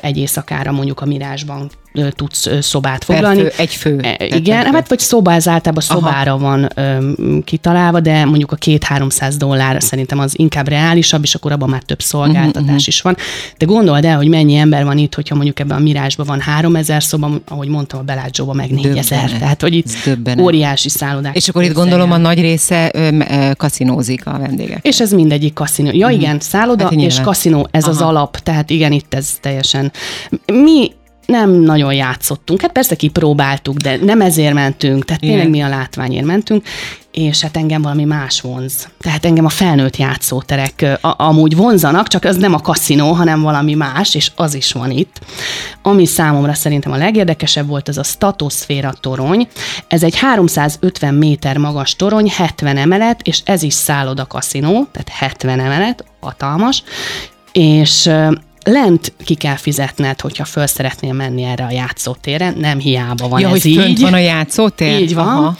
egy 0.02 0.18
éjszakára 0.18 0.72
mondjuk 0.72 1.02
a 1.02 1.06
Mirásban 1.06 1.70
tudsz 2.16 2.48
szobát 2.62 3.04
foglalni. 3.04 3.40
fő, 3.42 3.52
egy 3.58 3.74
fő. 3.74 4.00
E, 4.02 4.26
Igen, 4.36 4.66
egy- 4.66 4.74
hát 4.74 4.90
vagy 4.90 5.00
szoba, 5.00 5.34
ez 5.34 5.48
általában 5.48 5.84
szobára 5.84 6.38
van 6.38 6.70
öm, 6.76 7.16
kitalálva, 7.44 8.00
de 8.00 8.26
mondjuk 8.26 8.52
a 8.52 8.56
két-háromszáz 8.56 9.38
dollár 9.38 9.82
szerintem 9.84 10.20
az 10.20 10.34
inkább 10.40 10.68
reálisabb, 10.68 11.24
és 11.24 11.36
akkor 11.36 11.52
abban 11.52 11.70
már 11.70 11.82
több 11.84 12.02
szolgáltatás 12.02 12.66
Mhm, 12.70 12.76
is 12.86 13.02
van. 13.02 13.16
De 13.58 13.66
gondold 13.66 14.06
el, 14.06 14.16
hogy 14.18 14.28
mennyi 14.28 14.56
ember 14.56 14.84
van 14.86 14.98
itt, 14.98 15.16
hogyha 15.16 15.36
mondjuk 15.36 15.60
ebben 15.60 15.78
a 15.78 15.82
Mirásban 15.82 16.26
van 16.26 16.40
3000 16.40 17.04
szoba, 17.04 17.32
ahogy 17.48 17.68
mondtam, 17.68 18.00
a 18.00 18.04
Belágyzóban 18.04 18.56
meg 18.56 18.70
4000. 18.72 19.20
Döbbenet. 19.20 19.40
Tehát, 19.40 19.62
hogy 19.62 19.74
itt 19.74 19.88
döbbenet. 20.06 20.44
óriási 20.46 20.90
szállodák. 20.90 21.36
És 21.36 21.50
akkor 21.50 21.64
itt 21.64 21.74
gondolom 21.74 22.12
a 22.12 22.18
nagy 22.18 22.40
része 22.42 22.92
ö, 22.94 23.18
kaszinózik 23.58 24.26
a 24.28 24.38
vendégek. 24.40 24.86
És 24.88 25.00
ez 25.00 25.12
mindegyik 25.12 25.54
kaszinó. 25.54 25.90
Ja, 25.94 26.10
igen, 26.10 26.40
szálloda 26.40 26.84
Hát 26.84 26.94
és 26.94 27.20
kaszinó, 27.22 27.68
ez 27.72 27.84
Aha. 27.84 27.92
az 27.92 28.02
Aha. 28.02 28.10
alap. 28.10 28.38
Tehát 28.38 28.70
igen, 28.70 28.92
itt 28.92 29.14
ez 29.14 29.38
teljesen. 29.42 29.92
Mi 30.46 30.92
nem 31.30 31.52
nagyon 31.52 31.94
játszottunk. 31.94 32.62
Hát 32.62 32.72
persze 32.72 32.96
kipróbáltuk, 32.96 33.78
de 33.78 33.98
nem 34.02 34.22
ezért 34.22 34.54
mentünk. 34.54 35.06
Tehát 35.06 35.22
Igen. 35.22 35.36
tényleg 35.36 35.52
mi 35.52 35.62
a 35.62 35.68
látványért 35.68 36.26
mentünk, 36.26 36.66
és 37.12 37.42
hát 37.42 37.58
engem 37.58 37.82
valami 37.82 38.04
más 38.04 38.42
vonz. 38.42 38.88
Tehát 39.00 39.26
engem 39.26 39.46
a 39.46 39.50
felnőtt 39.50 39.98
játszóterek 39.98 41.00
a, 41.02 41.24
amúgy 41.24 41.56
vonzanak, 41.56 42.08
csak 42.08 42.24
az 42.24 42.38
nem 42.38 42.54
a 42.54 42.60
kaszinó, 42.60 43.12
hanem 43.12 43.42
valami 43.42 43.74
más, 43.74 44.16
és 44.16 44.32
az 44.36 44.54
is 44.54 44.72
van 44.72 44.92
itt. 44.92 45.20
Ami 45.82 46.06
számomra 46.06 46.54
szerintem 46.54 46.92
a 46.92 46.98
legérdekesebb 46.98 47.68
volt, 47.68 47.88
az 47.88 47.98
a 47.98 48.04
statoszféra 48.04 48.94
torony. 49.00 49.48
Ez 49.88 50.04
egy 50.04 50.18
350 50.18 51.14
méter 51.14 51.58
magas 51.58 51.96
torony, 51.96 52.30
70 52.30 52.78
emelet, 52.78 53.22
és 53.22 53.42
ez 53.46 53.64
is 53.64 53.74
szálloda 53.74 54.26
kaszinó, 54.26 54.88
tehát 54.92 55.10
70 55.10 55.60
emelet, 55.60 56.04
hatalmas, 56.20 56.84
és 57.52 58.10
lent 58.64 59.14
ki 59.26 59.36
kell 59.36 59.56
fizetned, 59.56 60.22
hogyha 60.22 60.46
föl 60.46 60.68
szeretnél 60.68 61.14
menni 61.14 61.44
erre 61.44 61.66
a 61.66 61.72
játszótérre, 61.72 62.54
nem 62.58 62.80
hiába 62.80 63.28
van 63.28 63.40
ja, 63.40 63.48
ez 63.48 63.52
hogy 63.52 63.66
így. 63.66 63.78
fönt 63.78 64.00
van 64.00 64.14
a 64.14 64.18
játszótér? 64.18 65.02
Így 65.02 65.14
van. 65.14 65.28
Aha. 65.28 65.56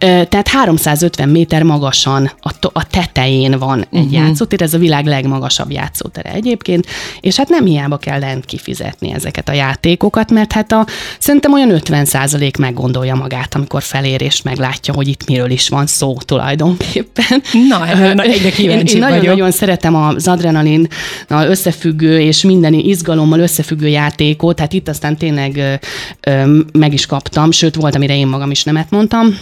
Tehát 0.00 0.48
350 0.48 1.28
méter 1.28 1.62
magasan 1.62 2.30
a, 2.40 2.50
a 2.72 2.86
tetején 2.86 3.58
van 3.58 3.78
egy 3.80 3.86
uh-huh. 3.90 4.12
játszótér, 4.12 4.62
ez 4.62 4.74
a 4.74 4.78
világ 4.78 5.06
legmagasabb 5.06 5.70
játszótere 5.70 6.32
egyébként, 6.32 6.86
és 7.20 7.36
hát 7.36 7.48
nem 7.48 7.64
hiába 7.64 7.96
kell 7.96 8.18
lent 8.18 8.44
kifizetni 8.44 9.12
ezeket 9.12 9.48
a 9.48 9.52
játékokat, 9.52 10.30
mert 10.30 10.52
hát 10.52 10.72
a, 10.72 10.86
szerintem 11.18 11.52
olyan 11.52 11.80
50% 11.84 12.58
meggondolja 12.58 13.14
magát, 13.14 13.54
amikor 13.54 13.82
felér 13.82 14.22
és 14.22 14.42
meglátja, 14.42 14.94
hogy 14.94 15.08
itt 15.08 15.26
miről 15.26 15.50
is 15.50 15.68
van 15.68 15.86
szó 15.86 16.16
tulajdonképpen. 16.24 17.42
Na, 17.68 17.88
ebben 17.88 18.16
na, 18.16 18.22
egyre 18.22 18.48
én, 18.48 18.52
kíváncsi 18.52 18.94
én 18.94 19.00
vagyok. 19.00 19.16
nagyon-nagyon 19.16 19.50
szeretem 19.50 19.94
az 19.94 20.28
adrenalin 20.28 20.88
összefüggő 21.28 22.20
és 22.20 22.42
minden 22.42 22.72
izgalommal 22.72 23.40
összefüggő 23.40 23.88
játékot, 23.88 24.56
tehát 24.56 24.72
itt 24.72 24.88
aztán 24.88 25.16
tényleg 25.16 25.56
ö, 25.56 25.74
ö, 26.20 26.58
meg 26.72 26.92
is 26.92 27.06
kaptam, 27.06 27.50
sőt 27.50 27.74
volt, 27.74 27.94
amire 27.94 28.16
én 28.16 28.26
magam 28.26 28.50
is 28.50 28.64
nemet 28.64 28.90
mondtam. 28.90 29.38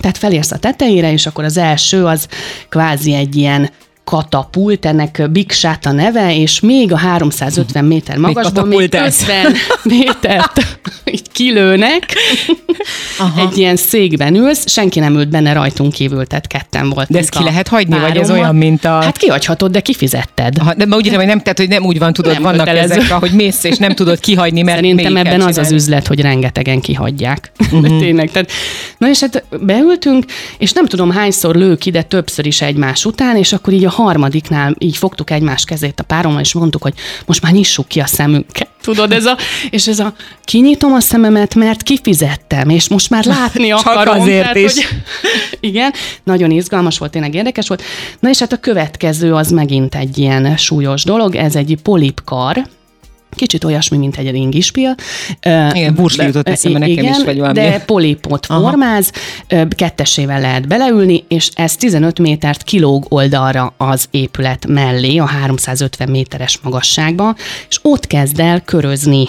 Tehát 0.00 0.18
felérsz 0.18 0.52
a 0.52 0.58
tetejére, 0.58 1.12
és 1.12 1.26
akkor 1.26 1.44
az 1.44 1.56
első 1.56 2.04
az 2.04 2.28
kvázi 2.68 3.14
egy 3.14 3.36
ilyen 3.36 3.70
katapult, 4.04 4.86
ennek 4.86 5.30
Big 5.30 5.52
Shot 5.52 5.86
a 5.86 5.92
neve, 5.92 6.36
és 6.36 6.60
még 6.60 6.92
a 6.92 6.96
350 6.96 7.84
méter 7.84 8.16
magasban 8.16 8.68
még 8.68 8.90
katapultálsz. 8.90 9.22
50 9.22 9.52
métert 9.98 10.80
így 11.04 11.32
kilőnek, 11.32 12.14
Aha. 13.18 13.40
egy 13.40 13.58
ilyen 13.58 13.76
székben 13.76 14.34
ülsz, 14.34 14.70
senki 14.70 15.00
nem 15.00 15.14
ült 15.14 15.28
benne 15.28 15.52
rajtunk 15.52 15.92
kívül, 15.92 16.26
tehát 16.26 16.46
ketten 16.46 16.82
voltunk. 16.82 17.08
De 17.08 17.18
ezt 17.18 17.30
ki 17.30 17.42
lehet 17.42 17.68
hagyni, 17.68 17.98
vagy 17.98 18.16
ez 18.16 18.30
olyan, 18.30 18.56
mint 18.56 18.84
a... 18.84 19.00
Hát 19.00 19.16
kihagyhatod, 19.16 19.70
de 19.70 19.80
kifizetted. 19.80 20.58
Aha, 20.58 20.74
de 20.74 20.86
ma 20.86 20.96
úgy 20.96 21.04
értem, 21.04 21.18
hogy 21.18 21.28
nem, 21.28 21.40
tehát, 21.40 21.58
hogy 21.58 21.68
nem 21.68 21.84
úgy 21.84 21.98
van, 21.98 22.12
tudod, 22.12 22.32
Nem 22.32 22.42
vannak 22.42 22.66
kötelező. 22.66 22.94
ezek, 22.94 23.10
hogy 23.10 23.30
mész 23.30 23.64
és 23.64 23.76
nem 23.76 23.94
tudod 23.94 24.20
kihagyni, 24.20 24.62
mert 24.62 24.76
Szerintem 24.76 25.16
ebben 25.16 25.40
az 25.40 25.58
az 25.58 25.72
üzlet, 25.72 26.06
hogy 26.06 26.20
rengetegen 26.20 26.80
kihagyják. 26.80 27.52
Uh-huh. 27.58 27.80
De 27.88 27.88
tényleg. 27.88 28.30
Tehát, 28.30 28.50
na 28.98 29.08
és 29.08 29.20
hát 29.20 29.44
beültünk, 29.60 30.24
és 30.58 30.72
nem 30.72 30.86
tudom 30.86 31.10
hányszor 31.10 31.54
lők 31.54 31.86
ide 31.86 32.02
többször 32.02 32.46
is 32.46 32.60
egymás 32.60 33.04
után, 33.04 33.36
és 33.36 33.52
akkor 33.52 33.72
így 33.72 33.84
a 33.84 33.90
harmadiknál 33.92 34.74
így 34.78 34.96
fogtuk 34.96 35.30
egymás 35.30 35.64
kezét 35.64 36.00
a 36.00 36.02
párommal, 36.02 36.40
és 36.40 36.52
mondtuk, 36.52 36.82
hogy 36.82 36.94
most 37.26 37.42
már 37.42 37.52
nyissuk 37.52 37.88
ki 37.88 38.00
a 38.00 38.06
szemünket. 38.06 38.68
Tudod, 38.82 39.12
ez 39.12 39.24
a, 39.24 39.36
és 39.70 39.86
ez 39.86 39.98
a, 39.98 40.14
kinyitom 40.44 40.92
a 40.92 41.00
szememet, 41.00 41.54
mert 41.54 41.82
kifizettem, 41.82 42.68
és 42.68 42.88
most 42.88 43.10
már 43.10 43.24
látni 43.24 43.68
Csak 43.68 43.86
akarom. 43.86 44.20
azért 44.20 44.54
is. 44.54 44.74
Hogy, 44.74 44.86
igen, 45.70 45.92
nagyon 46.24 46.50
izgalmas 46.50 46.98
volt, 46.98 47.10
tényleg 47.10 47.34
érdekes 47.34 47.68
volt. 47.68 47.82
Na 48.20 48.28
és 48.28 48.38
hát 48.38 48.52
a 48.52 48.56
következő 48.56 49.34
az 49.34 49.50
megint 49.50 49.94
egy 49.94 50.18
ilyen 50.18 50.56
súlyos 50.56 51.04
dolog, 51.04 51.34
ez 51.34 51.56
egy 51.56 51.78
polipkar, 51.82 52.66
Kicsit 53.36 53.64
olyasmi, 53.64 53.96
mint 53.96 54.16
egy 54.16 54.30
ringispil. 54.30 54.94
Igen, 55.72 55.94
bursli 55.94 56.24
jutott 56.24 56.48
eszembe 56.48 56.78
nekem 56.78 57.04
is, 57.04 57.24
vagy 57.24 57.38
valami. 57.38 57.58
De 57.58 57.80
polipot 57.86 58.46
Aha. 58.46 58.60
formáz, 58.60 59.10
kettesével 59.68 60.40
lehet 60.40 60.68
beleülni, 60.68 61.24
és 61.28 61.50
ez 61.54 61.76
15 61.76 62.18
métert 62.18 62.62
kilóg 62.62 63.06
oldalra 63.08 63.74
az 63.76 64.06
épület 64.10 64.66
mellé, 64.66 65.16
a 65.16 65.24
350 65.26 66.08
méteres 66.08 66.58
magasságba, 66.62 67.34
és 67.68 67.78
ott 67.82 68.06
kezd 68.06 68.40
el 68.40 68.60
körözni. 68.60 69.28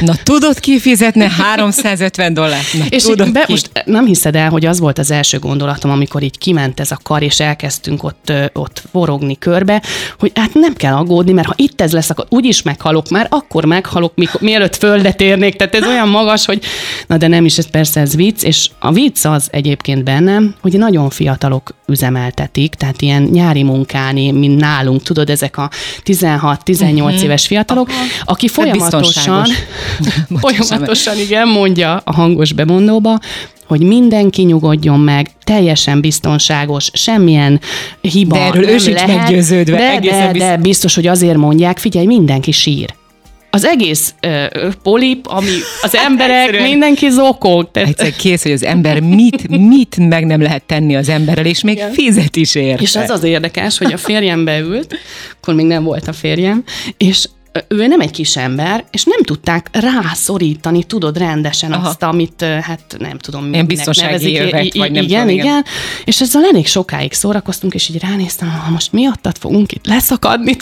Na 0.00 0.14
tudod 0.22 0.60
kifizetni 0.60 1.24
350 1.24 2.34
dollár? 2.34 2.62
Na, 2.78 2.84
És 2.88 3.02
tudod 3.02 3.32
be, 3.32 3.44
ki? 3.44 3.52
most 3.52 3.70
nem 3.84 4.06
hiszed 4.06 4.36
el, 4.36 4.50
hogy 4.50 4.66
az 4.66 4.78
volt 4.78 4.98
az 4.98 5.10
első 5.10 5.38
gondolatom, 5.38 5.90
amikor 5.90 6.22
így 6.22 6.38
kiment 6.38 6.80
ez 6.80 6.90
a 6.90 6.98
kar, 7.02 7.22
és 7.22 7.40
elkezdtünk 7.40 8.02
ott, 8.02 8.32
ott 8.52 8.82
forogni 8.90 9.38
körbe, 9.38 9.82
hogy 10.18 10.32
hát 10.34 10.54
nem 10.54 10.74
kell 10.74 10.94
aggódni, 10.94 11.32
mert 11.32 11.46
ha 11.46 11.54
itt 11.56 11.80
ez 11.80 11.92
lesz, 11.92 12.10
akkor 12.10 12.26
úgyis 12.28 12.62
meghalok 12.62 13.08
már, 13.08 13.26
akkor 13.44 13.64
meghalok, 13.64 14.12
mikor, 14.14 14.40
mielőtt 14.40 14.76
földet 14.76 15.20
érnék. 15.20 15.56
Tehát 15.56 15.74
ez 15.74 15.86
olyan 15.86 16.08
magas, 16.08 16.44
hogy 16.44 16.62
na 17.06 17.16
de 17.16 17.26
nem 17.26 17.44
is, 17.44 17.58
ez 17.58 17.70
persze 17.70 18.00
ez 18.00 18.16
vicc, 18.16 18.42
és 18.42 18.70
a 18.78 18.92
vicc 18.92 19.24
az 19.24 19.48
egyébként 19.50 20.04
bennem, 20.04 20.54
hogy 20.60 20.72
nagyon 20.72 21.10
fiatalok 21.10 21.74
üzemeltetik, 21.86 22.74
tehát 22.74 23.02
ilyen 23.02 23.22
nyári 23.22 23.62
munkáni, 23.62 24.30
mint 24.30 24.60
nálunk, 24.60 25.02
tudod, 25.02 25.30
ezek 25.30 25.56
a 25.56 25.70
16-18 26.04 27.20
éves 27.20 27.46
fiatalok, 27.46 27.90
aki 28.24 28.48
folyamatosan, 28.48 29.00
biztonságos. 29.00 29.48
Bocsánat. 30.40 30.66
folyamatosan 30.66 31.18
igen, 31.18 31.48
mondja 31.48 32.00
a 32.04 32.12
hangos 32.12 32.52
bemondóba, 32.52 33.18
hogy 33.66 33.80
mindenki 33.80 34.42
nyugodjon 34.42 35.00
meg, 35.00 35.30
teljesen 35.44 36.00
biztonságos, 36.00 36.90
semmilyen 36.92 37.60
hiba 38.00 38.36
De 38.36 38.42
erről 38.42 38.62
ő 38.62 38.66
nem 38.66 38.78
sincs 38.78 39.00
lehet. 39.00 39.16
meggyőződve, 39.16 39.76
De, 39.76 39.90
egészen 39.90 40.26
de, 40.26 40.32
biztos. 40.32 40.48
de 40.48 40.56
biztos, 40.56 40.94
hogy 40.94 41.06
azért 41.06 41.36
mondják, 41.36 41.78
figyelj, 41.78 42.06
mindenki 42.06 42.50
sír. 42.52 42.94
Az 43.54 43.64
egész 43.64 44.14
ö, 44.20 44.46
polip, 44.82 45.26
ami 45.26 45.50
az 45.82 45.96
emberek, 45.96 46.36
Egyszerűen. 46.40 46.68
mindenki 46.68 47.10
zokog. 47.10 47.70
Tehát, 47.70 47.88
Egyszer 47.88 48.12
kész, 48.16 48.42
hogy 48.42 48.52
az 48.52 48.62
ember 48.64 49.00
mit, 49.00 49.48
mit 49.48 49.96
meg 49.96 50.26
nem 50.26 50.42
lehet 50.42 50.62
tenni 50.62 50.96
az 50.96 51.08
emberrel, 51.08 51.46
és 51.46 51.62
még 51.62 51.74
Igen. 51.76 51.92
fizet 51.92 52.36
is 52.36 52.54
érte. 52.54 52.82
És 52.82 52.96
az 52.96 53.10
az 53.10 53.22
érdekes, 53.22 53.78
hogy 53.78 53.92
a 53.92 53.96
férjem 53.96 54.44
beült, 54.44 54.96
akkor 55.40 55.54
még 55.54 55.66
nem 55.66 55.82
volt 55.84 56.08
a 56.08 56.12
férjem, 56.12 56.64
és 56.96 57.28
ő 57.68 57.86
nem 57.86 58.00
egy 58.00 58.10
kis 58.10 58.36
ember, 58.36 58.84
és 58.90 59.04
nem 59.04 59.22
tudták 59.22 59.68
rászorítani, 59.72 60.84
tudod, 60.84 61.18
rendesen 61.18 61.72
Aha. 61.72 61.88
Azt, 61.88 62.02
amit, 62.02 62.42
hát 62.62 62.96
nem 62.98 63.18
tudom, 63.18 63.52
Ilyen 63.52 63.66
biztonsági 63.66 64.06
nevezik. 64.06 64.40
övek, 64.40 64.74
I- 64.74 64.78
vagy 64.78 64.92
nem 64.92 65.02
igen, 65.02 65.20
tudom, 65.20 65.34
igen, 65.34 65.46
igen. 65.46 65.64
És 66.04 66.20
ezzel 66.20 66.44
elég 66.44 66.66
sokáig 66.66 67.12
szórakoztunk, 67.12 67.74
és 67.74 67.88
így 67.88 68.00
ránéztem, 68.00 68.48
ha 68.50 68.70
most 68.70 68.92
miattad 68.92 69.36
fogunk 69.38 69.72
itt 69.72 69.86
leszakadni. 69.86 70.56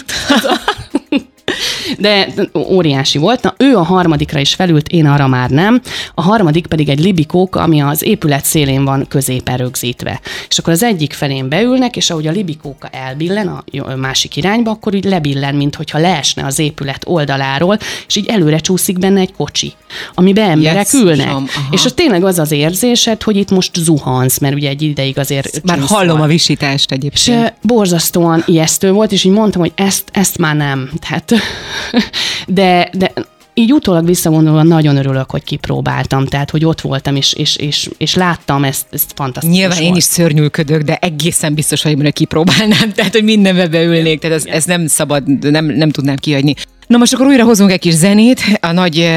De 1.98 2.28
óriási 2.56 3.18
volt. 3.18 3.42
Na, 3.42 3.54
ő 3.58 3.76
a 3.76 3.82
harmadikra 3.82 4.38
is 4.38 4.54
felült, 4.54 4.88
én 4.88 5.06
arra 5.06 5.26
már 5.26 5.50
nem. 5.50 5.80
A 6.14 6.22
harmadik 6.22 6.66
pedig 6.66 6.88
egy 6.88 7.00
libikók, 7.00 7.56
ami 7.56 7.80
az 7.80 8.02
épület 8.02 8.44
szélén 8.44 8.84
van 8.84 9.06
középen 9.08 9.56
rögzítve. 9.56 10.20
És 10.48 10.58
akkor 10.58 10.72
az 10.72 10.82
egyik 10.82 11.12
felén 11.12 11.48
beülnek, 11.48 11.96
és 11.96 12.10
ahogy 12.10 12.26
a 12.26 12.30
libikóka 12.30 12.88
elbillen 12.88 13.48
a 13.48 13.64
másik 13.96 14.36
irányba, 14.36 14.70
akkor 14.70 14.94
úgy 14.94 15.04
lebillen, 15.04 15.54
mint 15.54 15.74
hogyha 15.74 15.98
leesne 15.98 16.44
az 16.46 16.58
épület 16.58 17.02
oldaláról, 17.06 17.78
és 18.08 18.16
így 18.16 18.26
előre 18.26 18.58
csúszik 18.58 18.98
benne 18.98 19.20
egy 19.20 19.32
kocsi, 19.32 19.72
amiben 20.14 20.50
emberek 20.50 20.74
Jesszusom, 20.76 21.06
ülnek. 21.06 21.28
aha. 21.30 21.44
És 21.70 21.84
az 21.84 21.92
tényleg 21.92 22.24
az 22.24 22.38
az 22.38 22.50
érzésed, 22.52 23.22
hogy 23.22 23.36
itt 23.36 23.50
most 23.50 23.76
zuhansz, 23.76 24.38
mert 24.38 24.54
ugye 24.54 24.68
egy 24.68 24.82
ideig 24.82 25.18
azért 25.18 25.62
Már 25.64 25.78
hallom 25.86 26.20
a 26.20 26.26
visítást 26.26 26.90
És 26.90 26.96
egyébként. 26.96 27.42
ö, 27.62 27.66
borzasztóan 27.68 28.42
ijesztő 28.46 28.92
volt, 28.92 29.12
és 29.12 29.24
így 29.24 29.32
mondtam, 29.32 29.60
hogy 29.60 29.72
ezt, 29.74 30.04
ezt 30.12 30.38
már 30.38 30.56
nem. 30.56 30.90
Tehát 31.08 31.31
de, 32.46 32.90
de 32.92 33.12
így 33.54 33.72
utólag 33.72 34.06
visszagondolva 34.06 34.62
nagyon 34.62 34.96
örülök, 34.96 35.30
hogy 35.30 35.44
kipróbáltam, 35.44 36.26
tehát 36.26 36.50
hogy 36.50 36.64
ott 36.64 36.80
voltam, 36.80 37.16
és, 37.16 37.32
és, 37.32 37.56
és, 37.56 37.90
és 37.98 38.14
láttam 38.14 38.64
ezt, 38.64 38.86
ezt 38.90 39.12
fantasztikus 39.14 39.58
Nyilván 39.58 39.78
volt. 39.78 39.90
én 39.90 39.96
is 39.96 40.04
szörnyűködök, 40.04 40.82
de 40.82 40.96
egészen 40.96 41.54
biztos, 41.54 41.82
hogy 41.82 41.94
hogy 42.00 42.12
kipróbálnám, 42.12 42.92
tehát 42.94 43.12
hogy 43.12 43.24
mindenbe 43.24 43.66
beülnék, 43.68 44.20
tehát 44.20 44.36
ez, 44.36 44.44
ez 44.44 44.64
nem 44.64 44.86
szabad, 44.86 45.50
nem, 45.50 45.64
nem 45.64 45.90
tudnám 45.90 46.16
kihagyni. 46.16 46.54
Na 46.86 46.98
most 46.98 47.14
akkor 47.14 47.26
újra 47.26 47.44
hozunk 47.44 47.70
egy 47.70 47.78
kis 47.78 47.94
zenét 47.94 48.40
a 48.60 48.72
nagy 48.72 49.08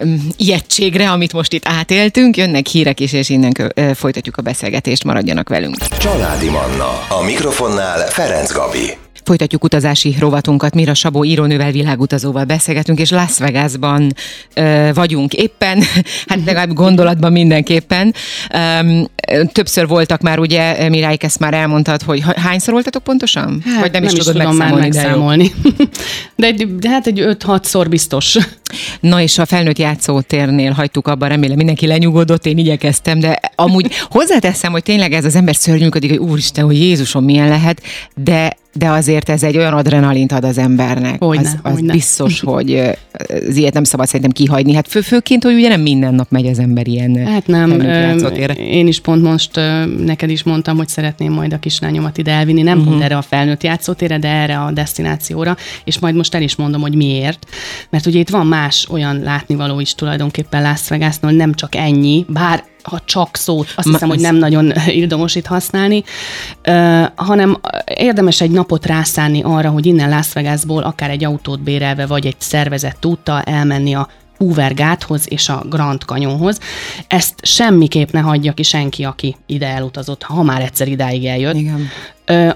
um, 0.00 0.28
ijegységre, 0.36 1.10
amit 1.10 1.32
most 1.32 1.52
itt 1.52 1.68
átéltünk. 1.68 2.36
Jönnek 2.36 2.66
hírek 2.66 3.00
is, 3.00 3.12
és 3.12 3.28
innen 3.28 3.52
uh, 3.76 3.90
folytatjuk 3.90 4.36
a 4.36 4.42
beszélgetést, 4.42 5.04
maradjanak 5.04 5.48
velünk. 5.48 5.76
Családi 5.76 6.48
Manna. 6.48 7.06
A 7.08 7.22
mikrofonnál 7.24 7.98
Ferenc 8.08 8.52
Gabi. 8.52 9.01
Folytatjuk 9.24 9.64
utazási 9.64 10.16
rovatunkat, 10.18 10.74
Mira 10.74 10.94
Sabó 10.94 11.24
írónővel, 11.24 11.70
világutazóval 11.70 12.44
beszélgetünk, 12.44 12.98
és 12.98 13.10
Las 13.10 13.38
Vegasban 13.38 14.14
ö, 14.54 14.90
vagyunk 14.94 15.32
éppen, 15.32 15.82
hát 16.28 16.38
legalább 16.44 16.72
gondolatban 16.72 17.32
mindenképpen. 17.32 18.14
Um, 18.80 19.06
többször 19.52 19.86
voltak 19.86 20.20
már, 20.20 20.38
ugye, 20.38 20.88
Miráik, 20.88 21.22
ezt 21.22 21.38
már 21.38 21.54
elmondtad, 21.54 22.02
hogy 22.02 22.22
hányszor 22.36 22.72
voltatok 22.72 23.02
pontosan? 23.02 23.62
Hát, 23.64 23.80
Vagy 23.80 23.92
nem, 23.92 24.02
nem 24.02 24.12
is, 24.12 24.18
is 24.18 24.24
tudod 24.24 24.40
tudom 24.40 24.56
megszámolni? 24.56 24.88
Már 24.88 24.92
megszámolni. 24.92 25.52
De, 26.36 26.46
egy, 26.46 26.76
de 26.76 26.88
hát 26.88 27.06
egy 27.06 27.24
5-6-szor 27.24 27.86
biztos. 27.88 28.38
Na 29.00 29.20
és 29.20 29.38
a 29.38 29.46
felnőtt 29.46 29.78
játszótérnél 29.78 30.72
hagytuk 30.72 31.06
abban, 31.06 31.28
remélem 31.28 31.56
mindenki 31.56 31.86
lenyugodott, 31.86 32.46
én 32.46 32.58
igyekeztem, 32.58 33.20
de 33.20 33.40
amúgy 33.54 33.92
hozzáteszem, 34.10 34.72
hogy 34.72 34.82
tényleg 34.82 35.12
ez 35.12 35.24
az 35.24 35.34
ember 35.34 35.56
szörnyűködik, 35.56 36.10
hogy 36.10 36.18
úristen, 36.18 36.64
hogy 36.64 36.76
Jézusom 36.76 37.24
milyen 37.24 37.48
lehet, 37.48 37.82
de 38.14 38.56
de 38.72 38.88
azért 38.88 39.28
ez 39.28 39.42
egy 39.42 39.56
olyan 39.56 39.72
adrenalint 39.72 40.32
ad 40.32 40.44
az 40.44 40.58
embernek. 40.58 41.22
Hogyne, 41.22 41.48
az, 41.48 41.58
az 41.62 41.72
hogyne. 41.72 41.92
biztos, 41.92 42.40
hogy 42.40 42.82
az 43.48 43.56
ilyet 43.56 43.74
nem 43.74 43.84
szabad 43.84 44.06
szerintem 44.06 44.30
kihagyni. 44.30 44.74
Hát 44.74 44.88
fő, 44.88 45.00
főként, 45.00 45.44
hogy 45.44 45.54
ugye 45.54 45.68
nem 45.68 45.80
minden 45.80 46.14
nap 46.14 46.30
megy 46.30 46.46
az 46.46 46.58
ember 46.58 46.88
ilyen 46.88 47.26
Hát 47.26 47.46
nem, 47.46 47.80
én 48.56 48.86
is 48.86 49.00
pont 49.00 49.22
most 49.22 49.60
neked 50.04 50.30
is 50.30 50.42
mondtam, 50.42 50.76
hogy 50.76 50.88
szeretném 50.88 51.32
majd 51.32 51.52
a 51.52 51.58
kislányomat 51.58 52.18
ide 52.18 52.32
elvinni, 52.32 52.62
nem 52.62 52.78
uh-huh. 52.78 52.92
pont 52.92 53.04
erre 53.04 53.16
a 53.16 53.22
felnőtt 53.22 53.62
játszótérre, 53.62 54.18
de 54.18 54.28
erre 54.28 54.58
a 54.58 54.70
destinációra, 54.70 55.56
és 55.84 55.98
majd 55.98 56.14
most 56.14 56.34
el 56.34 56.42
is 56.42 56.56
mondom, 56.56 56.80
hogy 56.80 56.94
miért. 56.94 57.46
Mert 57.90 58.06
ugye 58.06 58.18
itt 58.18 58.30
van 58.30 58.46
más 58.46 58.86
olyan 58.90 59.20
látnivaló 59.22 59.80
is 59.80 59.94
tulajdonképpen 59.94 60.62
Las 60.62 60.88
Vegasnál, 60.88 61.32
nem 61.32 61.54
csak 61.54 61.74
ennyi, 61.74 62.24
bár 62.28 62.64
ha 62.82 63.00
csak 63.04 63.36
szót, 63.36 63.72
azt 63.76 63.86
Ma, 63.86 63.92
hiszem, 63.92 64.08
hogy 64.08 64.20
nem 64.20 64.36
nagyon 64.36 64.72
ildomos 65.00 65.34
itt 65.34 65.46
használni, 65.46 66.02
uh, 66.66 67.04
hanem 67.14 67.60
érdemes 67.94 68.40
egy 68.40 68.50
napot 68.50 68.86
rászánni 68.86 69.42
arra, 69.42 69.70
hogy 69.70 69.86
innen 69.86 70.08
Las 70.08 70.32
Vegasból 70.32 70.82
akár 70.82 71.10
egy 71.10 71.24
autót 71.24 71.60
bérelve, 71.60 72.06
vagy 72.06 72.26
egy 72.26 72.36
szervezett 72.38 73.06
úttal 73.06 73.40
elmenni 73.40 73.94
a 73.94 74.08
Hoover 74.42 74.74
gáthoz 74.74 75.26
és 75.28 75.48
a 75.48 75.64
Grand 75.68 76.00
Canyonhoz. 76.00 76.58
Ezt 77.06 77.34
semmiképp 77.42 78.10
ne 78.10 78.20
hagyja 78.20 78.52
ki 78.52 78.62
senki, 78.62 79.04
aki 79.04 79.36
ide 79.46 79.66
elutazott, 79.66 80.22
ha 80.22 80.42
már 80.42 80.60
egyszer 80.60 80.88
idáig 80.88 81.24
eljött. 81.24 81.54
Igen. 81.54 81.88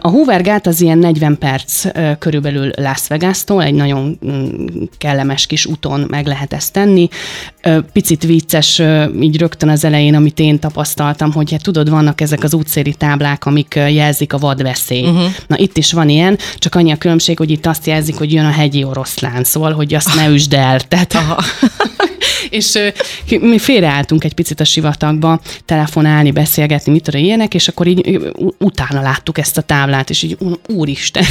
A 0.01 0.09
Hoover 0.09 0.43
gát 0.43 0.67
az 0.67 0.81
ilyen 0.81 0.99
40 0.99 1.39
perc 1.39 1.85
körülbelül 2.19 2.71
Las 2.77 3.07
Vegas-tól, 3.09 3.63
egy 3.63 3.75
nagyon 3.75 4.19
mm, 4.27 4.67
kellemes 4.99 5.47
kis 5.47 5.67
úton 5.67 6.07
meg 6.09 6.27
lehet 6.27 6.53
ezt 6.53 6.73
tenni. 6.73 7.09
Picit 7.93 8.23
vicces 8.23 8.83
így 9.21 9.39
rögtön 9.39 9.69
az 9.69 9.85
elején, 9.85 10.15
amit 10.15 10.39
én 10.39 10.59
tapasztaltam, 10.59 11.33
hogy 11.33 11.51
hát 11.51 11.63
tudod, 11.63 11.91
vannak 11.91 12.21
ezek 12.21 12.43
az 12.43 12.55
útszéri 12.55 12.95
táblák, 12.95 13.47
amik 13.47 13.75
jelzik 13.75 14.33
a 14.33 14.39
vadveszély. 14.39 15.03
Uh-huh. 15.03 15.25
Na 15.47 15.59
itt 15.59 15.77
is 15.77 15.93
van 15.93 16.09
ilyen, 16.09 16.39
csak 16.59 16.75
annyi 16.75 16.91
a 16.91 16.97
különbség, 16.97 17.39
hogy 17.39 17.51
itt 17.51 17.67
azt 17.67 17.87
jelzik, 17.87 18.17
hogy 18.17 18.33
jön 18.33 18.45
a 18.45 18.51
hegyi 18.51 18.85
oroszlán, 18.85 19.45
szóval, 19.45 19.73
hogy 19.73 19.95
azt 19.95 20.15
ne 20.15 20.29
üsd 20.29 20.53
el. 20.53 20.81
Tehát, 20.81 21.15
Aha. 21.15 21.43
és 22.51 22.79
mi 23.41 23.59
félreálltunk 23.59 24.25
egy 24.25 24.35
picit 24.35 24.61
a 24.61 24.65
sivatagba, 24.65 25.41
telefonálni, 25.65 26.31
beszélgetni, 26.31 26.93
mit 26.93 27.03
tudom, 27.03 27.21
ilyenek, 27.21 27.55
és 27.55 27.69
akkor 27.69 27.87
így 27.87 28.21
utána 28.59 29.01
láttuk 29.01 29.39
ezt 29.39 29.59
a 29.59 29.63
táblát, 29.67 30.11
és 30.11 30.23
így 30.23 30.39
úristen. 30.69 31.25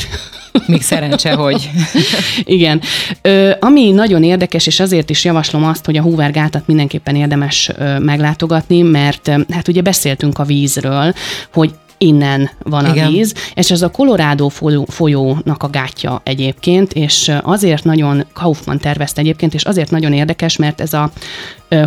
Még 0.65 0.81
szerencse, 0.81 1.33
hogy. 1.33 1.69
Igen. 2.43 2.81
Ö, 3.21 3.51
ami 3.59 3.91
nagyon 3.91 4.23
érdekes, 4.23 4.67
és 4.67 4.79
azért 4.79 5.09
is 5.09 5.23
javaslom 5.23 5.63
azt, 5.63 5.85
hogy 5.85 5.97
a 5.97 6.01
Hoover 6.01 6.31
gátat 6.31 6.67
mindenképpen 6.67 7.15
érdemes 7.15 7.71
ö, 7.77 7.99
meglátogatni, 7.99 8.81
mert 8.81 9.31
hát 9.49 9.67
ugye 9.67 9.81
beszéltünk 9.81 10.39
a 10.39 10.43
vízről, 10.43 11.13
hogy 11.53 11.73
innen 11.97 12.49
van 12.63 12.85
Igen. 12.85 13.07
a 13.07 13.09
víz, 13.09 13.33
és 13.53 13.71
ez 13.71 13.81
a 13.81 13.89
Colorado 13.89 14.49
folyónak 14.87 15.63
a 15.63 15.69
gátja 15.69 16.21
egyébként, 16.23 16.93
és 16.93 17.31
azért 17.41 17.83
nagyon, 17.83 18.25
Kaufman 18.33 18.79
tervezte 18.79 19.21
egyébként, 19.21 19.53
és 19.53 19.63
azért 19.63 19.91
nagyon 19.91 20.13
érdekes, 20.13 20.57
mert 20.57 20.81
ez 20.81 20.93
a 20.93 21.11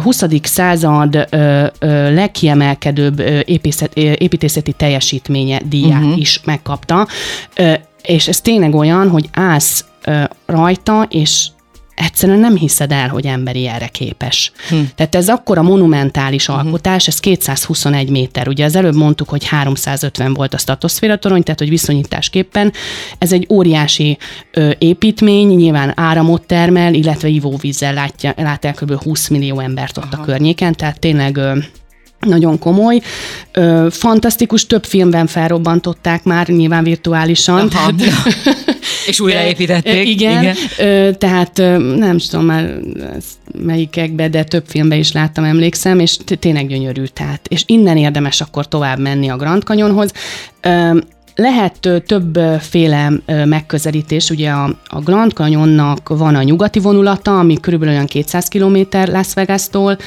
20. 0.02 0.24
század 0.42 1.28
legkiemelkedőbb 2.14 3.20
építészeti 4.18 4.72
teljesítménye 4.72 5.60
díját 5.68 6.02
uh-huh. 6.02 6.18
is 6.18 6.40
megkapta, 6.44 7.06
és 8.02 8.28
ez 8.28 8.40
tényleg 8.40 8.74
olyan, 8.74 9.08
hogy 9.08 9.28
állsz 9.32 9.84
rajta, 10.46 11.06
és 11.10 11.46
egyszerűen 11.98 12.38
nem 12.38 12.56
hiszed 12.56 12.92
el, 12.92 13.08
hogy 13.08 13.26
emberi 13.26 13.66
erre 13.66 13.86
képes. 13.86 14.52
Hm. 14.68 14.76
Tehát 14.94 15.14
ez 15.14 15.28
akkora 15.28 15.62
monumentális 15.62 16.48
uh-huh. 16.48 16.64
alkotás, 16.64 17.06
ez 17.06 17.20
221 17.20 18.10
méter. 18.10 18.48
Ugye 18.48 18.64
az 18.64 18.76
előbb 18.76 18.94
mondtuk, 18.94 19.28
hogy 19.28 19.44
350 19.44 20.34
volt 20.34 20.54
a 20.54 20.58
statoszféra 20.58 21.16
torony, 21.16 21.42
tehát 21.42 21.60
hogy 21.60 21.68
viszonyításképpen 21.68 22.72
ez 23.18 23.32
egy 23.32 23.46
óriási 23.50 24.18
ö, 24.52 24.70
építmény, 24.78 25.48
nyilván 25.48 25.92
áramot 25.96 26.46
termel, 26.46 26.94
illetve 26.94 27.28
ivóvízzel 27.28 27.94
látja, 27.94 28.34
lát 28.36 28.64
el 28.64 28.74
kb. 28.74 29.02
20 29.02 29.28
millió 29.28 29.60
embert 29.60 29.96
ott 29.96 30.12
Aha. 30.12 30.22
a 30.22 30.24
környéken, 30.24 30.74
tehát 30.74 30.98
tényleg 30.98 31.36
ö, 31.36 31.58
nagyon 32.20 32.58
komoly. 32.58 33.00
Ö, 33.52 33.86
fantasztikus, 33.90 34.66
több 34.66 34.84
filmben 34.84 35.26
felrobbantották 35.26 36.24
már, 36.24 36.48
nyilván 36.48 36.84
virtuálisan. 36.84 37.68
Aha. 37.72 37.92
És 39.08 39.20
újraépítették. 39.20 40.08
Igen, 40.08 40.42
igen. 40.42 40.56
Ö, 40.78 41.10
tehát 41.12 41.56
nem 41.96 42.18
tudom 42.18 42.46
már 42.46 42.78
melyikekbe, 43.58 44.28
de 44.28 44.44
több 44.44 44.64
filmben 44.66 44.98
is 44.98 45.12
láttam, 45.12 45.44
emlékszem, 45.44 45.98
és 45.98 46.16
tényleg 46.38 46.66
gyönyörű. 46.66 47.04
Tehát, 47.04 47.46
és 47.48 47.62
innen 47.66 47.96
érdemes 47.96 48.40
akkor 48.40 48.68
tovább 48.68 48.98
menni 48.98 49.28
a 49.28 49.36
Grand 49.36 49.62
Canyonhoz. 49.62 50.12
Ö, 50.60 50.98
lehet 51.38 52.02
többféle 52.06 53.12
megközelítés, 53.44 54.30
ugye 54.30 54.50
a, 54.50 54.78
a 54.86 55.00
Grand 55.00 55.32
Canyonnak 55.32 56.08
van 56.08 56.34
a 56.34 56.42
nyugati 56.42 56.78
vonulata, 56.78 57.38
ami 57.38 57.60
körülbelül 57.60 57.94
olyan 57.94 58.06
200 58.06 58.48
km 58.48 58.76
Las 58.90 59.34
Vegas-tól, 59.34 59.98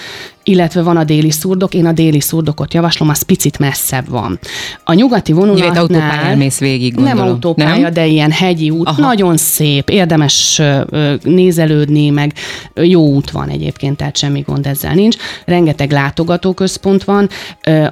illetve 0.44 0.82
van 0.82 0.98
a 0.98 1.04
déli 1.04 1.32
szurdok, 1.32 1.74
én 1.74 1.86
a 1.86 1.92
déli 1.92 2.20
szurdokot 2.20 2.74
javaslom, 2.74 3.10
az 3.10 3.22
picit 3.22 3.60
messzebb 3.60 4.10
van. 4.10 4.40
A 4.84 4.94
nyugati 4.94 5.32
vonulatnál... 5.32 5.82
autópályán 5.82 6.38
mész 6.38 6.60
végig, 6.60 6.94
gondolom. 6.94 7.18
Nem 7.18 7.28
autópálya, 7.28 7.82
nem? 7.82 7.94
de 7.94 8.06
ilyen 8.06 8.32
hegyi 8.32 8.70
út, 8.70 8.88
Aha. 8.88 9.02
nagyon 9.02 9.38
szép, 9.38 9.90
érdemes 9.90 10.62
nézelődni, 11.24 12.10
meg 12.10 12.34
jó 12.74 13.08
út 13.08 13.32
van 13.32 13.50
egyébként, 13.50 13.98
tehát 13.98 14.18
semmi 14.18 14.42
gond 14.42 14.68
ezzel 14.68 14.94
nincs. 14.94 15.16
Rengeteg 15.46 15.92
látogatóközpont 15.92 17.04
van. 17.04 17.30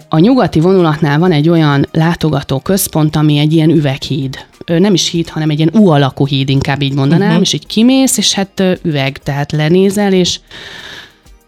A 0.09 0.19
nyugati 0.19 0.59
vonulatnál 0.59 1.19
van 1.19 1.31
egy 1.31 1.49
olyan 1.49 1.87
látogatóközpont, 1.91 3.15
ami 3.15 3.37
egy 3.37 3.53
ilyen 3.53 3.69
üveghíd 3.69 4.47
nem 4.65 4.93
is 4.93 5.09
híd, 5.09 5.29
hanem 5.29 5.49
egy 5.49 5.57
ilyen 5.57 5.71
U 5.73 5.87
alakú 5.87 6.27
híd, 6.27 6.49
inkább 6.49 6.81
így 6.81 6.93
mondanám, 6.93 7.27
uh-huh. 7.27 7.41
és 7.41 7.53
így 7.53 7.67
kimész, 7.67 8.17
és 8.17 8.33
hát 8.33 8.63
üveg, 8.81 9.17
tehát 9.17 9.51
lenézel, 9.51 10.13
és 10.13 10.39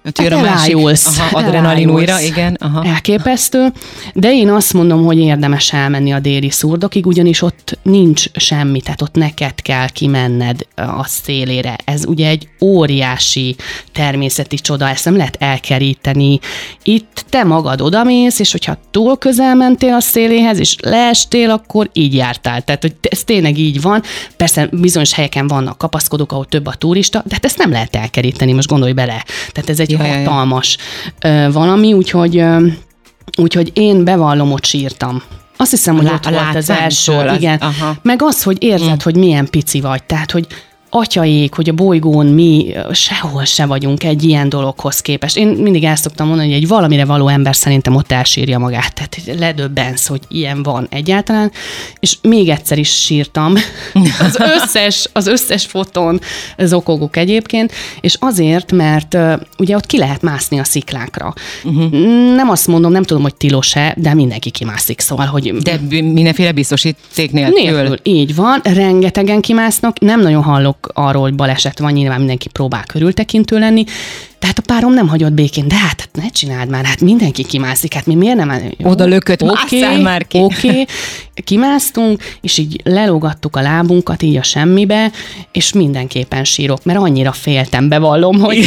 Hát 0.03 0.19
elájulsz. 0.19 1.19
Aha, 1.19 1.37
adrenalin 1.37 1.89
újra, 1.89 2.19
igen. 2.19 2.57
Aha. 2.59 2.85
Elképesztő. 2.85 3.67
De 4.13 4.31
én 4.31 4.49
azt 4.49 4.73
mondom, 4.73 5.05
hogy 5.05 5.17
érdemes 5.17 5.73
elmenni 5.73 6.13
a 6.13 6.19
déli 6.19 6.49
szurdokig, 6.49 7.05
ugyanis 7.05 7.41
ott 7.41 7.79
nincs 7.83 8.25
semmi, 8.33 8.81
tehát 8.81 9.01
ott 9.01 9.15
neked 9.15 9.61
kell 9.61 9.89
kimenned 9.89 10.59
a 10.75 11.05
szélére. 11.05 11.75
Ez 11.85 12.05
ugye 12.05 12.27
egy 12.27 12.49
óriási 12.61 13.55
természeti 13.91 14.55
csoda, 14.55 14.89
ezt 14.89 15.05
nem 15.05 15.17
lehet 15.17 15.37
elkeríteni. 15.39 16.39
Itt 16.83 17.25
te 17.29 17.43
magad 17.43 17.81
odamész, 17.81 18.39
és 18.39 18.51
hogyha 18.51 18.77
túl 18.91 19.17
közel 19.17 19.55
mentél 19.55 19.93
a 19.93 20.01
széléhez, 20.01 20.59
és 20.59 20.75
leestél, 20.79 21.49
akkor 21.49 21.89
így 21.93 22.13
jártál. 22.13 22.61
Tehát, 22.61 22.81
hogy 22.81 22.95
ez 23.01 23.23
tényleg 23.23 23.57
így 23.57 23.81
van. 23.81 24.03
Persze 24.37 24.69
bizonyos 24.71 25.13
helyeken 25.13 25.47
vannak 25.47 25.77
kapaszkodók, 25.77 26.31
ahol 26.31 26.45
több 26.45 26.65
a 26.65 26.73
turista, 26.73 27.23
de 27.25 27.33
hát 27.33 27.45
ezt 27.45 27.57
nem 27.57 27.71
lehet 27.71 27.95
elkeríteni, 27.95 28.53
most 28.53 28.67
gondolj 28.67 28.91
bele. 28.91 29.25
Tehát 29.51 29.69
ez 29.69 29.79
egy 29.79 29.90
egy 29.91 29.99
ja, 29.99 30.17
hatalmas 30.17 30.77
ja. 31.21 31.51
valami, 31.51 31.93
úgyhogy, 31.93 32.43
úgyhogy 33.37 33.71
én 33.73 34.03
bevallom, 34.03 34.51
ott 34.51 34.65
sírtam. 34.65 35.21
Azt 35.57 35.71
hiszem, 35.71 35.97
hogy 35.97 36.05
ott 36.05 36.29
volt 36.29 36.55
az 36.55 36.69
első, 36.69 37.13
az, 37.13 37.37
igen. 37.37 37.57
Aha. 37.57 37.95
Meg 38.01 38.21
az, 38.23 38.43
hogy 38.43 38.63
érzed, 38.63 38.89
mm. 38.89 39.03
hogy 39.03 39.15
milyen 39.15 39.49
pici 39.49 39.81
vagy, 39.81 40.03
tehát, 40.03 40.31
hogy 40.31 40.47
atyaik, 40.93 41.53
hogy 41.53 41.69
a 41.69 41.73
bolygón 41.73 42.25
mi 42.25 42.73
sehol 42.91 43.45
se 43.45 43.65
vagyunk 43.65 44.03
egy 44.03 44.23
ilyen 44.23 44.49
dologhoz 44.49 44.99
képest. 44.99 45.37
Én 45.37 45.47
mindig 45.47 45.83
el 45.83 45.95
szoktam 45.95 46.27
mondani, 46.27 46.47
hogy 46.47 46.57
egy 46.57 46.67
valamire 46.67 47.05
való 47.05 47.27
ember 47.27 47.55
szerintem 47.55 47.95
ott 47.95 48.11
elsírja 48.11 48.59
magát. 48.59 48.93
Tehát 48.93 49.39
ledöbbensz, 49.39 50.07
hogy 50.07 50.21
ilyen 50.27 50.63
van 50.63 50.87
egyáltalán. 50.89 51.51
És 51.99 52.17
még 52.21 52.49
egyszer 52.49 52.77
is 52.77 52.89
sírtam. 52.89 53.53
Az 54.19 54.37
összes, 54.39 55.09
az 55.13 55.27
összes 55.27 55.65
fotón 55.65 56.19
zokogok 56.57 57.17
egyébként, 57.17 57.71
és 58.01 58.15
azért, 58.19 58.71
mert 58.71 59.17
ugye 59.57 59.75
ott 59.75 59.85
ki 59.85 59.97
lehet 59.97 60.21
mászni 60.21 60.59
a 60.59 60.63
sziklákra. 60.63 61.33
Uh-huh. 61.63 61.91
Nem 62.35 62.49
azt 62.49 62.67
mondom, 62.67 62.91
nem 62.91 63.03
tudom, 63.03 63.23
hogy 63.23 63.35
tilos-e, 63.35 63.95
de 63.97 64.13
mindenki 64.13 64.49
kimászik, 64.49 64.99
szóval, 64.99 65.25
hogy... 65.25 65.53
De 65.53 65.79
mindenféle 65.89 66.51
biztosíték 66.51 67.31
nélkül. 67.31 67.61
nélkül. 67.61 67.97
Így 68.03 68.35
van, 68.35 68.59
rengetegen 68.63 69.41
kimásznak, 69.41 69.99
nem 69.99 70.21
nagyon 70.21 70.43
hallok 70.43 70.80
arról, 70.93 71.21
hogy 71.21 71.35
baleset 71.35 71.79
van, 71.79 71.91
nyilván 71.91 72.17
mindenki 72.17 72.49
próbál 72.49 72.83
körültekintő 72.83 73.59
lenni, 73.59 73.83
tehát 74.39 74.57
a 74.57 74.61
párom 74.65 74.93
nem 74.93 75.07
hagyott 75.07 75.31
békén, 75.31 75.67
de 75.67 75.75
hát, 75.75 75.99
hát 75.99 76.09
ne 76.13 76.29
csináld 76.29 76.69
már, 76.69 76.85
hát 76.85 77.01
mindenki 77.01 77.43
kimászik, 77.43 77.93
hát 77.93 78.05
mi 78.05 78.15
miért 78.15 78.35
nem? 78.35 78.61
Jó, 78.77 78.89
Oda 78.89 79.05
lökött, 79.05 79.41
okay, 79.41 80.01
már 80.01 80.27
ki. 80.27 80.37
Oké, 80.39 80.69
okay. 80.69 80.85
kimásztunk, 81.43 82.21
és 82.41 82.57
így 82.57 82.81
lelógattuk 82.83 83.55
a 83.55 83.61
lábunkat 83.61 84.21
így 84.21 84.35
a 84.35 84.43
semmibe, 84.43 85.11
és 85.51 85.73
mindenképpen 85.73 86.43
sírok, 86.43 86.83
mert 86.83 86.99
annyira 86.99 87.31
féltem, 87.31 87.89
bevallom, 87.89 88.39
hogy... 88.39 88.65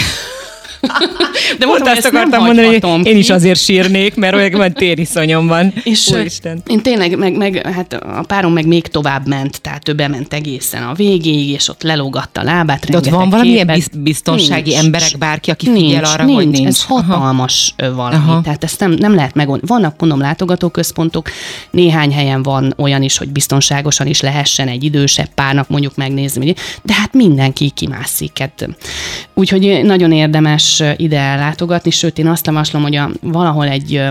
De 1.59 1.67
most 1.67 1.87
ezt 1.87 2.07
akartam 2.07 2.45
mondani, 2.45 2.81
hogy 2.81 3.07
én 3.07 3.17
is 3.17 3.31
azért 3.31 3.61
sírnék, 3.61 4.15
mert 4.15 4.35
olyan 4.35 4.51
van 4.51 4.73
tériszonyom 4.73 5.47
van. 5.47 5.73
És 5.85 6.11
Úristen. 6.11 6.63
én 6.67 6.83
tényleg, 6.83 7.19
meg, 7.19 7.37
meg, 7.37 7.67
hát 7.67 7.93
a 7.93 8.25
párom 8.27 8.53
meg 8.53 8.67
még 8.67 8.87
tovább 8.87 9.27
ment, 9.27 9.61
tehát 9.61 9.89
ő 9.89 9.93
bement 9.93 10.35
egészen 10.35 10.83
a 10.83 10.95
végéig, 10.95 11.51
és 11.51 11.69
ott 11.69 11.83
lelógatta 11.83 12.41
a 12.41 12.45
lábát. 12.45 12.91
De 12.91 12.97
ott 12.97 13.09
van 13.09 13.31
valamilyen 13.31 13.67
képet. 13.67 14.01
biztonsági 14.01 14.71
nincs, 14.71 14.85
emberek, 14.85 15.19
bárki, 15.19 15.51
aki 15.51 15.69
nincs, 15.69 15.85
figyel 15.85 16.05
arra, 16.05 16.25
nincs, 16.25 16.37
hogy 16.37 16.49
nincs. 16.49 16.69
Ez 16.69 16.85
hatalmas 16.85 17.75
Aha. 17.77 17.95
valami, 17.95 18.15
Aha. 18.15 18.41
tehát 18.41 18.65
ezt 18.65 18.81
nem, 18.81 18.91
nem 18.91 19.15
lehet 19.15 19.35
megoldani. 19.35 19.69
Vannak, 19.73 20.01
mondom, 20.01 20.21
látogatóközpontok, 20.21 21.31
néhány 21.71 22.13
helyen 22.13 22.43
van 22.43 22.75
olyan 22.77 23.03
is, 23.03 23.19
hogy 23.19 23.29
biztonságosan 23.29 24.07
is 24.07 24.21
lehessen 24.21 24.69
egy 24.69 24.85
idősebb 24.85 25.29
párnak 25.35 25.69
mondjuk 25.69 25.97
megnézni, 25.97 26.55
de 26.83 26.93
hát 26.93 27.13
mindenki 27.13 27.71
kimászik. 27.71 28.39
Hát. 28.39 28.69
Úgyhogy 29.35 29.81
nagyon 29.83 30.13
érdemes 30.13 30.74
ide 30.97 31.35
látogatni, 31.35 31.91
sőt 31.91 32.19
én 32.19 32.27
azt 32.27 32.47
javaslom, 32.47 32.83
hogy 32.83 32.97
a, 32.97 33.11
valahol 33.21 33.69
egy, 33.69 34.03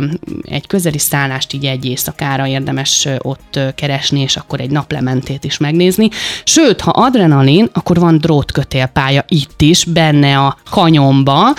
egy 0.41 0.67
közeli 0.67 0.97
szállást 0.97 1.54
így 1.54 1.65
egy 1.65 1.86
éjszakára 1.86 2.47
érdemes 2.47 3.08
ott 3.17 3.60
keresni, 3.76 4.19
és 4.19 4.36
akkor 4.36 4.60
egy 4.60 4.71
naplementét 4.71 5.43
is 5.43 5.58
megnézni. 5.58 6.10
Sőt, 6.43 6.82
ha 6.82 6.91
adrenalin, 6.91 7.69
akkor 7.73 7.99
van 7.99 8.17
drótkötélpálya 8.17 9.26
itt 9.28 9.62
is, 9.62 9.86
benne 9.86 10.38
a 10.38 10.58
kanyomba, 10.69 11.47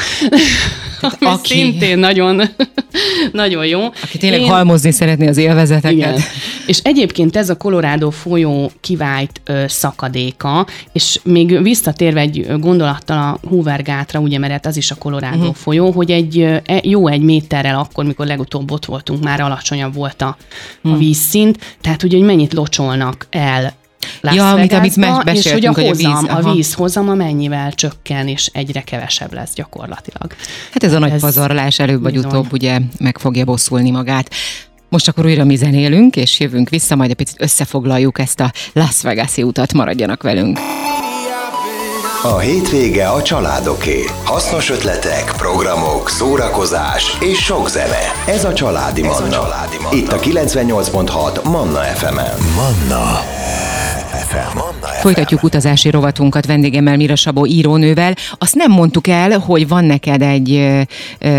ami 1.04 1.30
aki... 1.30 1.54
szintén 1.54 1.98
nagyon, 1.98 2.42
nagyon 3.32 3.66
jó. 3.66 3.80
Aki 4.02 4.18
tényleg 4.18 4.40
Én... 4.40 4.48
halmozni 4.48 4.90
szeretné 4.90 5.26
az 5.28 5.36
élvezeteket. 5.36 5.92
Igen. 5.92 6.20
És 6.66 6.78
egyébként 6.82 7.36
ez 7.36 7.50
a 7.50 7.56
Colorado 7.56 8.10
folyó 8.10 8.70
kivált 8.80 9.40
ö, 9.44 9.64
szakadéka, 9.68 10.66
és 10.92 11.20
még 11.22 11.62
visszatérve 11.62 12.20
egy 12.20 12.46
gondolattal 12.58 13.18
a 13.18 13.48
Hoover 13.48 13.82
gátra, 13.82 14.20
ugye, 14.20 14.38
mert 14.38 14.66
az 14.66 14.76
is 14.76 14.90
a 14.90 14.94
Colorado 14.94 15.36
uh-huh. 15.36 15.54
folyó, 15.54 15.90
hogy 15.90 16.10
egy 16.10 16.40
e, 16.40 16.80
jó 16.82 17.08
egy 17.08 17.22
méterrel 17.22 17.78
akkor, 17.78 18.04
mikor 18.04 18.26
legutóbb 18.26 18.70
ott 18.70 18.84
voltunk, 18.84 19.22
már 19.24 19.40
alacsonyabb 19.40 19.94
volt 19.94 20.22
a, 20.22 20.36
a 20.82 20.88
hmm. 20.88 20.98
vízszint, 20.98 21.76
tehát 21.80 22.02
ugye, 22.02 22.16
hogy 22.16 22.26
mennyit 22.26 22.52
locsolnak 22.52 23.26
el 23.30 23.74
Las 24.20 24.34
ja, 24.34 24.50
amit, 24.50 24.72
amit 24.72 24.96
és 25.32 25.52
hogy 25.52 25.66
a 25.66 25.72
hozam, 25.72 25.84
hogy 25.84 25.84
a, 25.84 25.94
víz, 25.94 26.46
a 26.46 26.52
víz 26.52 26.74
hozama 26.74 27.14
mennyivel 27.14 27.72
csökken, 27.72 28.28
és 28.28 28.50
egyre 28.52 28.80
kevesebb 28.80 29.32
lesz 29.32 29.54
gyakorlatilag. 29.54 30.34
Hát 30.72 30.84
ez 30.84 30.92
a 30.92 30.98
nagy 30.98 31.12
ez 31.12 31.20
pazarlás 31.20 31.78
előbb 31.78 32.02
vagy 32.02 32.12
bizony. 32.12 32.30
utóbb 32.30 32.52
ugye 32.52 32.78
meg 32.98 33.18
fogja 33.18 33.44
bosszulni 33.44 33.90
magát. 33.90 34.30
Most 34.88 35.08
akkor 35.08 35.24
újra 35.24 35.44
mi 35.44 35.56
zenélünk, 35.56 36.16
és 36.16 36.40
jövünk 36.40 36.68
vissza, 36.68 36.96
majd 36.96 37.10
egy 37.10 37.16
picit 37.16 37.40
összefoglaljuk 37.40 38.18
ezt 38.18 38.40
a 38.40 38.52
Las 38.72 39.02
Vegas-i 39.02 39.42
utat, 39.42 39.72
maradjanak 39.72 40.22
velünk. 40.22 40.58
A 42.22 42.38
hétvége 42.38 43.08
a 43.08 43.22
családoké. 43.22 44.04
Hasznos 44.24 44.70
ötletek, 44.70 45.32
programok, 45.36 46.08
szórakozás 46.08 47.16
és 47.20 47.38
sok 47.38 47.68
zene. 47.68 48.12
Ez 48.26 48.44
a 48.44 48.52
Családi 48.52 49.02
Manna. 49.02 49.16
Ez 49.16 49.20
a 49.20 49.28
családi 49.28 49.76
Manna. 49.82 49.96
Itt 49.96 50.12
a 50.12 50.18
98.6 50.18 51.42
Manna 51.42 51.80
FM-en. 51.80 52.38
Manna. 52.54 53.20
FM. 54.34 54.73
Folytatjuk 55.04 55.42
utazási 55.42 55.90
rovatunkat 55.90 56.46
vendégemmel 56.46 56.96
Mira 56.96 57.16
Sabó 57.16 57.46
írónővel. 57.46 58.14
Azt 58.38 58.54
nem 58.54 58.70
mondtuk 58.70 59.06
el, 59.06 59.38
hogy 59.38 59.68
van 59.68 59.84
neked 59.84 60.22
egy 60.22 60.68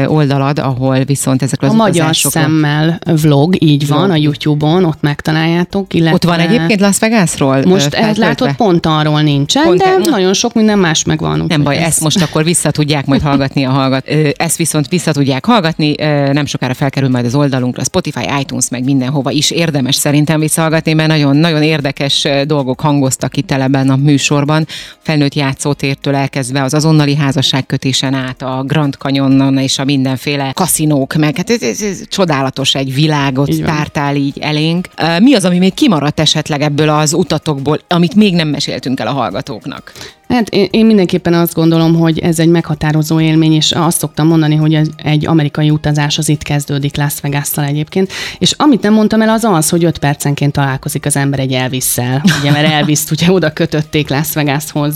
oldalad, 0.06 0.60
ahol 0.60 1.04
viszont 1.04 1.42
ezek 1.42 1.62
az 1.62 1.70
A 1.70 1.74
magyar 1.74 2.16
szemmel 2.16 3.00
vlog, 3.22 3.64
így 3.64 3.88
van, 3.88 3.98
vlog. 3.98 4.12
a 4.12 4.16
YouTube-on, 4.16 4.84
ott 4.84 5.02
megtaláljátok. 5.02 5.94
Illetve... 5.94 6.14
Ott 6.14 6.24
van 6.24 6.40
egyébként 6.40 6.80
Las 6.80 7.00
Vegasról? 7.00 7.66
Most 7.66 7.94
ez 7.94 8.18
látod, 8.18 8.56
pont 8.56 8.86
arról 8.86 9.22
nincsen, 9.22 9.64
pont 9.64 9.78
de 9.78 9.86
e... 9.86 10.10
nagyon 10.10 10.34
sok 10.34 10.54
minden 10.54 10.80
más 10.80 11.04
megvan. 11.04 11.46
Nem 11.48 11.64
baj, 11.64 11.78
ez... 11.78 11.84
ezt 11.84 12.02
most 12.02 12.22
akkor 12.22 12.44
vissza 12.44 12.72
tudják 12.72 13.06
majd 13.06 13.22
hallgatni 13.22 13.66
a 13.66 13.70
hallgat. 13.70 14.08
Ezt 14.36 14.58
viszont 14.58 14.88
vissza 14.88 15.12
tudják 15.12 15.46
hallgatni, 15.46 15.96
nem 16.32 16.46
sokára 16.46 16.74
felkerül 16.74 17.10
majd 17.10 17.26
az 17.26 17.36
oldalunkra, 17.36 17.84
Spotify, 17.84 18.26
iTunes, 18.40 18.70
meg 18.70 18.84
mindenhova 18.84 19.32
is 19.32 19.52
érdemes 19.52 19.96
szerintem 19.96 20.40
visszahallgatni, 20.40 20.94
mert 20.94 21.10
nagyon, 21.10 21.38
nagyon 21.38 21.64
érdekes 21.64 22.28
dolgok 22.46 22.82
hangoztak 22.82 23.38
itt 23.38 23.54
teleben 23.56 23.90
a 23.90 23.96
műsorban, 23.96 24.68
felnőtt 25.00 25.34
játszótértől 25.34 26.16
elkezdve 26.16 26.64
az 26.64 26.74
azonnali 26.74 27.16
házasságkötésen 27.16 28.14
át, 28.14 28.42
a 28.42 28.64
Grand 28.64 28.94
Canyonon 28.94 29.58
és 29.58 29.80
a 29.80 29.84
mindenféle 29.84 30.52
kaszinók, 30.54 31.14
meg 31.14 31.38
hát 31.38 31.50
ez, 31.50 31.62
ez, 31.62 31.82
ez 31.82 32.02
csodálatos 32.08 32.76
egy 32.76 32.94
világot 32.94 33.50
így 33.50 33.64
tártál 33.64 34.16
így 34.16 34.38
elénk. 34.40 34.88
Mi 35.20 35.34
az, 35.34 35.46
ami 35.46 35.58
még 35.58 35.74
kimaradt 35.74 36.20
esetleg 36.20 36.62
ebből 36.62 36.90
az 36.90 37.14
utatokból, 37.14 37.80
amit 37.88 38.16
még 38.16 38.34
nem 38.34 38.48
meséltünk 38.48 39.00
el 39.00 39.08
a 39.08 39.12
hallgatóknak? 39.12 39.92
Hát 40.28 40.50
én, 40.50 40.68
én 40.72 40.86
mindenképpen 40.86 41.34
azt 41.34 41.54
gondolom, 41.54 41.96
hogy 41.96 42.20
ez 42.20 42.40
egy 42.40 42.48
meghatározó 42.48 43.20
élmény, 43.20 43.54
és 43.54 43.72
azt 43.72 43.98
szoktam 43.98 44.28
mondani, 44.28 44.56
hogy 44.56 44.80
egy 44.96 45.28
amerikai 45.28 45.70
utazás 45.70 46.18
az 46.18 46.30
itt 46.30 46.42
kezdődik 46.42 46.98
Las 46.98 47.14
vegas 47.22 47.58
egyébként. 47.58 48.12
És 48.38 48.52
amit 48.52 48.82
nem 48.82 48.94
mondtam 48.94 49.22
el, 49.22 49.30
az 49.30 49.44
az, 49.44 49.70
hogy 49.70 49.84
öt 49.84 49.98
percenként 49.98 50.52
találkozik 50.52 51.06
az 51.06 51.16
ember 51.16 51.40
egy 51.40 51.52
Elvis-szel. 51.52 52.22
Ugye, 52.40 52.52
mert 52.52 52.72
elvis 52.72 53.00
ugye 53.12 53.32
oda 53.32 53.54
kötötték 53.54 54.10
Las 54.10 54.34
Vegashoz 54.34 54.96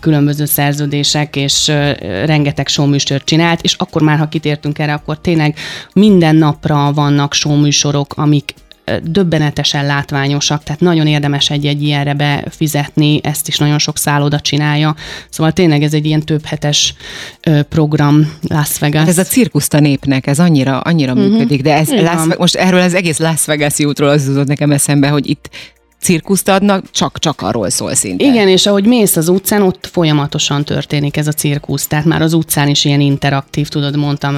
különböző 0.00 0.44
szerződések, 0.44 1.36
és 1.36 1.68
rengeteg 2.24 2.68
showműsort 2.68 3.24
csinált, 3.24 3.60
és 3.60 3.74
akkor 3.74 4.02
már, 4.02 4.18
ha 4.18 4.28
kitértünk 4.28 4.78
erre, 4.78 4.92
akkor 4.92 5.18
tényleg 5.18 5.56
minden 5.92 6.36
napra 6.36 6.92
vannak 6.92 7.34
showműsorok, 7.34 8.12
amik 8.16 8.54
döbbenetesen 9.02 9.86
látványosak, 9.86 10.62
tehát 10.62 10.80
nagyon 10.80 11.06
érdemes 11.06 11.50
egy-egy 11.50 11.82
ilyenre 11.82 12.14
befizetni, 12.14 13.20
ezt 13.22 13.48
is 13.48 13.58
nagyon 13.58 13.78
sok 13.78 13.98
szálloda 13.98 14.40
csinálja. 14.40 14.94
Szóval 15.30 15.52
tényleg 15.52 15.82
ez 15.82 15.94
egy 15.94 16.06
ilyen 16.06 16.20
több 16.20 16.44
hetes 16.44 16.94
program 17.68 18.32
Las 18.48 18.78
Vegas. 18.78 19.08
Ez 19.08 19.18
a 19.18 19.24
cirkuszta 19.24 19.80
népnek, 19.80 20.26
ez 20.26 20.38
annyira, 20.38 20.80
annyira 20.80 21.12
uh-huh. 21.12 21.30
működik, 21.30 21.62
de 21.62 21.74
ez 21.74 21.88
Las, 21.88 22.36
most 22.38 22.54
erről 22.54 22.80
az 22.80 22.94
egész 22.94 23.18
Las 23.18 23.44
Vegas 23.44 23.78
útról 23.80 24.08
az 24.08 24.26
jutott 24.26 24.46
nekem 24.46 24.70
eszembe, 24.72 25.08
hogy 25.08 25.28
itt 25.28 25.50
cirkuszt 26.02 26.48
adnak, 26.48 26.90
csak, 26.90 27.18
csak 27.18 27.40
arról 27.40 27.70
szól 27.70 27.94
szinte. 27.94 28.24
Igen, 28.24 28.48
és 28.48 28.66
ahogy 28.66 28.86
mész 28.86 29.16
az 29.16 29.28
utcán, 29.28 29.62
ott 29.62 29.88
folyamatosan 29.92 30.64
történik 30.64 31.16
ez 31.16 31.26
a 31.26 31.32
cirkusz. 31.32 31.86
Tehát 31.86 32.04
már 32.04 32.22
az 32.22 32.32
utcán 32.32 32.68
is 32.68 32.84
ilyen 32.84 33.00
interaktív, 33.00 33.68
tudod, 33.68 33.96
mondtam, 33.96 34.36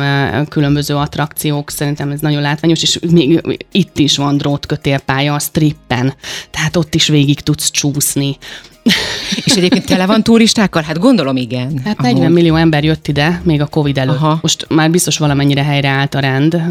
különböző 0.48 0.94
attrakciók, 0.94 1.70
szerintem 1.70 2.10
ez 2.10 2.20
nagyon 2.20 2.42
látványos, 2.42 2.82
és 2.82 2.98
még 3.10 3.58
itt 3.72 3.98
is 3.98 4.16
van 4.16 4.36
drótkötélpálya 4.36 5.34
a 5.34 5.38
strippen, 5.38 6.14
tehát 6.50 6.76
ott 6.76 6.94
is 6.94 7.08
végig 7.08 7.40
tudsz 7.40 7.70
csúszni. 7.70 8.36
És 9.44 9.52
egyébként 9.54 9.86
tele 9.86 10.06
van 10.06 10.22
turistákkal? 10.22 10.82
Hát 10.82 10.98
gondolom 10.98 11.36
igen. 11.36 11.80
Hát 11.84 12.00
40 12.00 12.20
ahogy. 12.20 12.32
millió 12.32 12.54
ember 12.54 12.84
jött 12.84 13.08
ide, 13.08 13.40
még 13.44 13.60
a 13.60 13.66
Covid 13.66 13.98
előtt. 13.98 14.16
Aha. 14.16 14.38
Most 14.42 14.66
már 14.68 14.90
biztos 14.90 15.18
valamennyire 15.18 15.62
helyreállt 15.62 16.14
a 16.14 16.18
rend, 16.18 16.62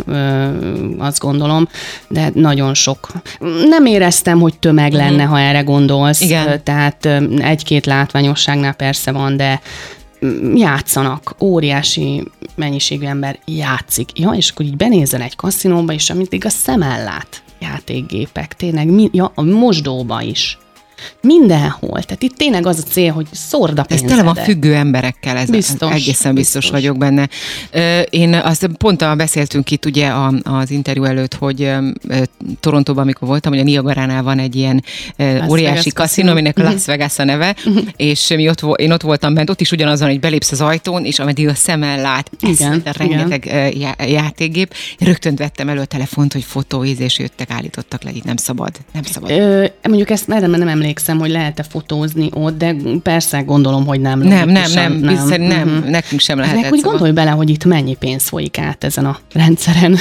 azt 0.98 1.20
gondolom, 1.20 1.68
de 2.08 2.32
nagyon 2.34 2.74
sok. 2.74 3.08
Nem 3.68 3.86
éreztem, 3.86 4.40
hogy 4.40 4.58
tömeg 4.58 4.92
uh-huh. 4.92 5.08
lenne, 5.08 5.24
ha 5.24 5.40
erre 5.40 5.62
gondolsz. 5.62 6.22
Igen. 6.22 6.64
Tehát 6.64 7.06
egy-két 7.38 7.86
látványosságnál 7.86 8.74
persze 8.74 9.12
van, 9.12 9.38
de 9.38 9.62
játszanak, 10.56 11.36
óriási 11.40 12.24
mennyiségű 12.56 13.06
ember 13.06 13.40
játszik. 13.46 14.20
Ja, 14.20 14.32
és 14.32 14.50
akkor 14.50 14.66
így 14.66 14.78
benézel 14.78 15.22
egy 15.22 15.36
kaszinóba, 15.36 15.94
és 15.94 16.10
amit 16.10 16.46
a 16.46 16.50
szem 16.50 16.80
lát 16.80 17.44
játékgépek, 17.60 18.54
tényleg, 18.54 18.88
mi, 18.88 19.10
ja, 19.12 19.32
a 19.36 19.42
mosdóba 19.42 20.22
is 20.22 20.58
Mindenhol. 21.22 22.04
Tehát 22.04 22.24
itt 22.24 22.36
tényleg 22.38 22.66
az 22.66 22.84
a 22.86 22.92
cél, 22.92 23.12
hogy 23.12 23.28
szórd 23.32 23.80
a 23.80 23.86
Ez 23.90 24.02
tele 24.02 24.24
van 24.24 24.36
függő 24.36 24.76
emberekkel, 24.76 25.38
ez 25.38 25.50
biztos, 25.50 25.92
egészen 25.92 26.34
biztos, 26.34 26.34
biztos 26.34 26.70
vagyok 26.70 26.98
benne. 26.98 27.30
Én 28.10 28.34
azt 28.34 28.68
pont 28.78 29.02
a 29.02 29.16
beszéltünk 29.16 29.72
itt 29.72 29.86
ugye 29.86 30.12
az 30.44 30.72
interjú 30.72 31.04
előtt, 31.04 31.34
hogy 31.34 31.72
Torontóban, 32.60 33.04
amikor 33.04 33.28
voltam, 33.28 33.52
hogy 33.52 33.62
a 33.62 33.64
Niagaránál 33.64 34.24
van 34.24 34.40
egy 34.40 34.56
ilyen 34.56 34.84
Las 35.18 35.50
óriási 35.50 35.92
kaszinó, 35.92 36.32
aminek 36.32 36.58
uh-huh. 36.58 36.74
Las 36.74 36.86
Vegas 36.86 37.20
a 37.20 37.24
neve, 37.24 37.56
és 37.96 38.28
mi 38.28 38.50
ott, 38.50 38.80
én 38.80 38.92
ott 38.92 39.02
voltam 39.02 39.34
bent, 39.34 39.50
ott 39.50 39.62
is 39.62 39.72
ugyanazon, 39.72 40.08
hogy 40.08 40.20
belépsz 40.20 40.52
az 40.52 40.62
ajtón, 40.62 41.06
és 41.06 41.20
ameddig 41.20 41.48
a 41.48 41.56
szemmel 41.56 42.02
lát, 42.02 42.32
igen, 42.40 42.82
ez 42.84 42.96
rengeteg 42.96 43.46
igen. 43.46 43.96
játékgép, 44.08 44.74
én 44.98 45.08
rögtön 45.08 45.36
vettem 45.36 45.70
elő 45.70 45.80
a 45.80 45.86
telefont, 45.86 46.34
hogy 46.34 46.44
fotóiz, 46.44 47.00
és 47.00 47.20
jöttek, 47.20 47.50
állítottak 47.50 48.04
le, 48.04 48.12
itt 48.12 48.24
nem 48.24 48.36
szabad, 48.36 48.72
nem 48.94 49.04
szabad. 49.04 49.30
Ö, 49.30 49.66
mondjuk 49.82 50.10
ezt 50.10 50.30
erre 50.30 50.48
nem 50.48 50.68
emlékszem, 50.68 50.93
hogy 51.20 51.30
lehet-e 51.30 51.64
fotózni 51.64 52.30
ott, 52.34 52.58
de 52.58 52.76
persze 53.04 53.42
gondolom, 53.42 53.86
hogy 53.86 54.02
nem. 54.02 54.20
Nem, 54.20 54.50
nem, 54.50 54.72
nem, 54.72 54.94
nem, 54.94 55.28
nem, 55.28 55.42
nem 55.42 55.68
uh-huh. 55.68 55.90
nekünk 55.90 56.22
sem 56.22 56.40
lehet. 56.40 56.62
Meg 56.62 56.72
úgy 56.72 56.82
gondolj 56.82 57.12
bele, 57.12 57.30
hogy 57.30 57.50
itt 57.50 57.66
mennyi 57.66 57.96
pénz 57.96 58.28
folyik 58.28 58.58
át 58.58 58.84
ezen 58.84 59.06
a 59.06 59.18
rendszeren. 59.34 59.98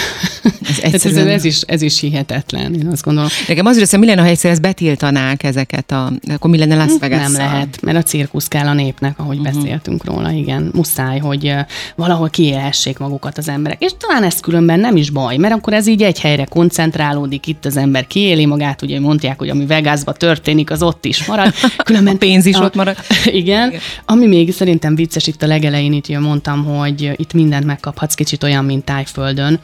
Ez, 0.68 0.78
egyszerűen... 0.92 1.26
ez, 1.26 1.34
ez, 1.34 1.44
is, 1.44 1.60
ez 1.60 1.82
is 1.82 2.00
hihetetlen, 2.00 2.74
én 2.74 2.86
azt 2.86 3.02
gondolom. 3.02 3.28
Nekem 3.48 3.66
az 3.66 3.90
hogy 3.90 3.98
mi 3.98 4.06
lenne, 4.06 4.20
ha 4.20 4.26
egyszer 4.26 4.50
ezt 4.50 4.60
betiltanák 4.60 5.42
ezeket, 5.42 5.92
a, 5.92 6.12
akkor 6.32 6.50
mi 6.50 6.58
lenne 6.58 6.76
Las 6.76 6.92
vegas 7.00 7.20
Nem 7.20 7.32
lehet, 7.32 7.80
mert 7.82 7.96
a 7.96 8.02
cirkusz 8.02 8.48
kell 8.48 8.66
a 8.66 8.72
népnek, 8.72 9.18
ahogy 9.18 9.38
uh-huh. 9.38 9.54
beszéltünk 9.54 10.04
róla, 10.04 10.30
igen. 10.30 10.70
Muszáj, 10.72 11.18
hogy 11.18 11.54
valahol 11.96 12.30
kiélhessék 12.30 12.98
magukat 12.98 13.38
az 13.38 13.48
emberek. 13.48 13.82
És 13.82 13.90
talán 13.98 14.22
ez 14.22 14.40
különben 14.40 14.80
nem 14.80 14.96
is 14.96 15.10
baj, 15.10 15.36
mert 15.36 15.54
akkor 15.54 15.72
ez 15.72 15.86
így 15.86 16.02
egy 16.02 16.20
helyre 16.20 16.44
koncentrálódik, 16.44 17.46
itt 17.46 17.64
az 17.64 17.76
ember 17.76 18.06
kiéli 18.06 18.46
magát, 18.46 18.82
ugye 18.82 19.00
mondják, 19.00 19.38
hogy 19.38 19.48
ami 19.48 19.66
Vegasban 19.66 20.14
történik, 20.18 20.70
az 20.72 20.82
ott 20.82 21.04
is 21.04 21.26
marad. 21.26 21.54
Különben 21.84 22.14
a 22.14 22.18
pénz 22.18 22.46
is 22.46 22.54
a, 22.54 22.64
ott 22.64 22.74
marad. 22.74 22.96
Igen. 23.24 23.68
igen. 23.68 23.80
Ami 24.04 24.26
még 24.26 24.52
szerintem 24.52 24.94
vicces 24.94 25.26
itt 25.26 25.42
a 25.42 25.46
legelején, 25.46 25.92
itt 25.92 26.18
mondtam, 26.18 26.64
hogy 26.64 27.12
itt 27.16 27.32
mindent 27.32 27.64
megkaphatsz, 27.64 28.14
kicsit 28.14 28.42
olyan, 28.42 28.64
mint 28.64 28.84
tájföldön, 28.84 29.60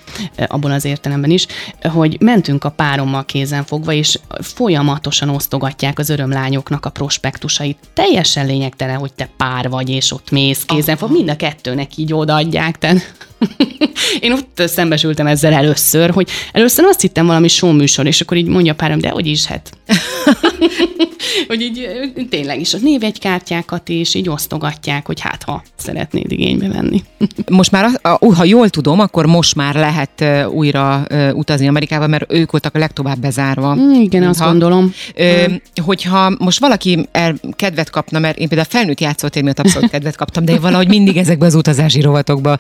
abban 0.47 0.71
az 0.71 0.85
értelemben 0.85 1.31
is, 1.31 1.47
hogy 1.83 2.17
mentünk 2.21 2.65
a 2.65 2.71
párommal 2.71 3.25
kézen 3.25 3.65
fogva, 3.65 3.93
és 3.93 4.19
folyamatosan 4.41 5.29
osztogatják 5.29 5.99
az 5.99 6.09
örömlányoknak 6.09 6.87
a 6.87 6.91
prospektusait. 6.91 7.79
Teljesen 7.95 8.47
lényegtelen, 8.47 8.97
hogy 8.97 9.13
te 9.13 9.29
pár 9.37 9.69
vagy, 9.69 9.89
és 9.89 10.13
ott 10.13 10.31
mész 10.31 10.65
kézen 10.65 10.97
fogva, 10.97 11.15
mind 11.15 11.31
a 11.31 11.37
kettőnek 11.37 11.97
így 11.97 12.13
odaadják. 12.13 12.79
Tehát 12.79 13.28
én 14.21 14.33
ott 14.33 14.63
szembesültem 14.67 15.27
ezzel 15.27 15.53
először, 15.53 16.11
hogy 16.11 16.31
először 16.53 16.85
azt 16.85 17.01
hittem 17.01 17.27
valami 17.27 17.49
show 17.49 17.73
műsor, 17.73 18.07
és 18.07 18.21
akkor 18.21 18.37
így 18.37 18.47
mondja 18.47 18.73
a 18.73 18.77
párom, 18.77 18.99
de 18.99 19.09
hogy 19.09 19.27
is, 19.27 19.45
hát. 19.45 19.71
hogy 21.49 21.61
így 21.61 21.89
tényleg 22.31 22.61
is 22.61 22.75
a 22.75 22.79
névegykártyákat 22.81 23.89
is 23.89 24.15
így 24.15 24.29
osztogatják, 24.29 25.07
hogy 25.07 25.21
hát 25.21 25.43
ha 25.43 25.63
szeretnéd 25.77 26.33
igénybe 26.33 26.69
venni. 26.69 27.03
most 27.51 27.71
már, 27.71 28.01
ha 28.21 28.45
jól 28.45 28.69
tudom, 28.69 29.01
akkor 29.01 29.27
most 29.27 29.55
már 29.55 29.75
lehet 29.75 30.49
újra 30.51 31.07
utazni 31.33 31.69
Amerikába, 31.69 32.07
mert 32.07 32.33
ők 32.33 32.51
voltak 32.51 32.75
a 32.75 32.79
legtovább 32.79 33.19
bezárva. 33.19 33.75
Mm, 33.75 33.93
igen, 33.93 34.23
azt 34.23 34.41
gondolom. 34.41 34.93
Ö, 35.15 35.49
mm. 35.49 35.55
Hogyha 35.85 36.33
most 36.39 36.61
valaki 36.61 37.09
el, 37.13 37.35
kedvet 37.57 37.91
kapna, 37.91 38.19
mert 38.19 38.39
én 38.39 38.49
például 38.49 38.69
felnőtt 38.71 39.01
játszótér 39.01 39.43
miatt 39.43 39.59
abszolút 39.59 39.91
kedvet 39.91 40.17
kaptam, 40.17 40.45
de 40.45 40.59
valahogy 40.59 40.89
mindig 40.89 41.17
ezekbe 41.17 41.47
az 41.47 41.55
utazási 41.55 42.01
rovatokba 42.01 42.57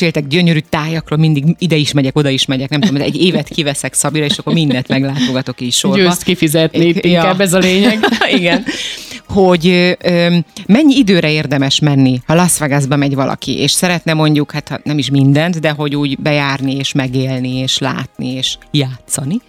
meséltek 0.00 0.26
gyönyörű 0.28 0.58
tájakról, 0.68 1.18
mindig 1.18 1.44
ide 1.58 1.76
is 1.76 1.92
megyek, 1.92 2.16
oda 2.16 2.28
is 2.28 2.46
megyek, 2.46 2.68
nem 2.68 2.80
tudom, 2.80 3.02
egy 3.02 3.16
évet 3.16 3.48
kiveszek 3.48 3.94
Szabira, 3.94 4.24
és 4.24 4.38
akkor 4.38 4.52
mindent 4.52 4.88
meglátogatok 4.88 5.60
így 5.60 5.72
sorba. 5.72 5.96
Győzt 5.96 6.22
kifizetni, 6.22 6.84
é, 6.84 6.88
inkább 6.88 7.38
ja. 7.38 7.44
ez 7.44 7.52
a 7.52 7.58
lényeg. 7.58 7.98
Igen. 8.38 8.64
Hogy 9.26 9.66
ö, 10.00 10.36
mennyi 10.66 10.96
időre 10.96 11.30
érdemes 11.30 11.78
menni, 11.78 12.20
ha 12.26 12.34
Las 12.34 12.58
Vegasba 12.58 12.96
megy 12.96 13.14
valaki, 13.14 13.58
és 13.58 13.70
szeretne 13.70 14.12
mondjuk, 14.12 14.52
hát 14.52 14.80
nem 14.84 14.98
is 14.98 15.10
mindent, 15.10 15.60
de 15.60 15.70
hogy 15.70 15.96
úgy 15.96 16.18
bejárni, 16.18 16.74
és 16.74 16.92
megélni, 16.92 17.56
és 17.56 17.78
látni, 17.78 18.32
és 18.34 18.56
játszani? 18.70 19.40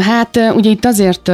Hát 0.00 0.38
ugye 0.54 0.70
itt 0.70 0.84
azért 0.84 1.28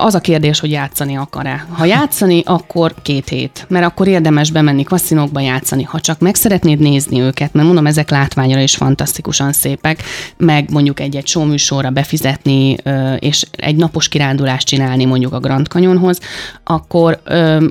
az 0.00 0.14
a 0.14 0.20
kérdés, 0.20 0.60
hogy 0.60 0.70
játszani 0.70 1.16
akar-e. 1.16 1.66
Ha 1.70 1.84
játszani, 1.84 2.42
akkor 2.46 2.94
két 3.02 3.28
hét, 3.28 3.64
mert 3.68 3.84
akkor 3.84 4.08
érdemes 4.08 4.50
bemenni 4.50 4.82
kaszinókba 4.82 5.40
játszani. 5.40 5.82
Ha 5.82 6.00
csak 6.00 6.18
meg 6.18 6.34
szeretnéd 6.34 6.78
nézni 6.78 7.20
őket, 7.20 7.52
mert 7.52 7.66
mondom, 7.66 7.86
ezek 7.86 8.10
látványra 8.10 8.60
is 8.60 8.76
fantasztikusan 8.76 9.52
szépek, 9.52 10.02
meg 10.36 10.70
mondjuk 10.70 11.00
egy-egy 11.00 11.26
showműsorra 11.26 11.90
befizetni, 11.90 12.76
és 13.18 13.46
egy 13.50 13.76
napos 13.76 14.08
kirándulást 14.08 14.66
csinálni 14.66 15.04
mondjuk 15.04 15.32
a 15.32 15.40
Grand 15.40 15.66
Canyonhoz, 15.66 16.18
akkor, 16.64 17.22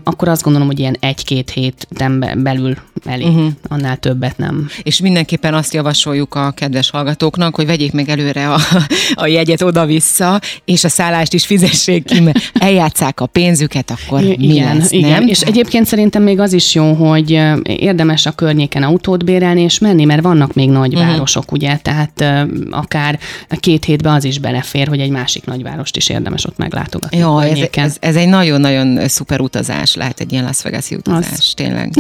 akkor 0.04 0.28
azt 0.28 0.44
gondolom, 0.44 0.68
hogy 0.68 0.80
ilyen 0.80 0.98
egy-két 1.00 1.50
héten 1.50 2.26
belül 2.38 2.76
elég, 3.06 3.28
uh-huh. 3.28 3.48
annál 3.68 3.98
többet 3.98 4.38
nem. 4.38 4.70
És 4.84 5.02
mindenképpen 5.02 5.54
azt 5.54 5.74
javasoljuk 5.74 6.36
a 6.36 6.52
kedves 6.52 6.90
hallgatóknak, 6.90 7.56
hogy 7.56 7.66
vegyék 7.66 7.92
meg 7.92 8.10
előre 8.10 8.52
a, 8.52 8.60
a 9.14 9.28
jegyet 9.28 9.62
oda-vissza, 9.70 10.42
és 10.66 10.84
a 10.84 10.90
szállást 10.90 11.34
is 11.34 11.46
fizessék 11.46 12.06
ki, 12.06 12.20
mert 12.20 12.52
eljátszák 12.54 13.20
a 13.20 13.26
pénzüket, 13.26 13.92
akkor 13.92 14.22
I- 14.22 14.36
mi 14.38 14.54
igen, 14.54 14.78
lesz, 14.78 14.92
igen. 14.92 15.10
nem? 15.10 15.28
És 15.28 15.42
egyébként 15.42 15.86
szerintem 15.86 16.24
még 16.24 16.40
az 16.40 16.54
is 16.54 16.76
jó, 16.76 16.94
hogy 16.94 17.32
érdemes 17.64 18.26
a 18.26 18.32
környéken 18.32 18.84
autót 18.84 19.26
bérelni 19.26 19.62
és 19.62 19.80
menni, 19.80 20.06
mert 20.06 20.22
vannak 20.22 20.54
még 20.54 20.70
nagyvárosok, 20.70 21.44
uh-huh. 21.44 21.58
ugye, 21.58 21.78
tehát 21.78 22.46
akár 22.70 23.20
két 23.60 23.86
hétben 23.86 24.14
az 24.14 24.24
is 24.24 24.40
belefér, 24.40 24.88
hogy 24.88 25.00
egy 25.00 25.10
másik 25.10 25.46
nagyvárost 25.46 25.98
is 25.98 26.10
érdemes 26.10 26.46
ott 26.46 26.58
meglátogatni. 26.58 27.18
Jó, 27.18 27.40
ez, 27.40 27.60
ez, 27.72 27.98
ez 28.00 28.16
egy 28.16 28.28
nagyon-nagyon 28.28 29.08
szuper 29.08 29.40
utazás, 29.40 29.96
lehet 29.96 30.20
egy 30.20 30.32
ilyen 30.32 30.44
Las 30.44 30.62
Vegas-i 30.62 30.96
utazás, 30.96 31.32
az... 31.32 31.52
tényleg. 31.56 31.92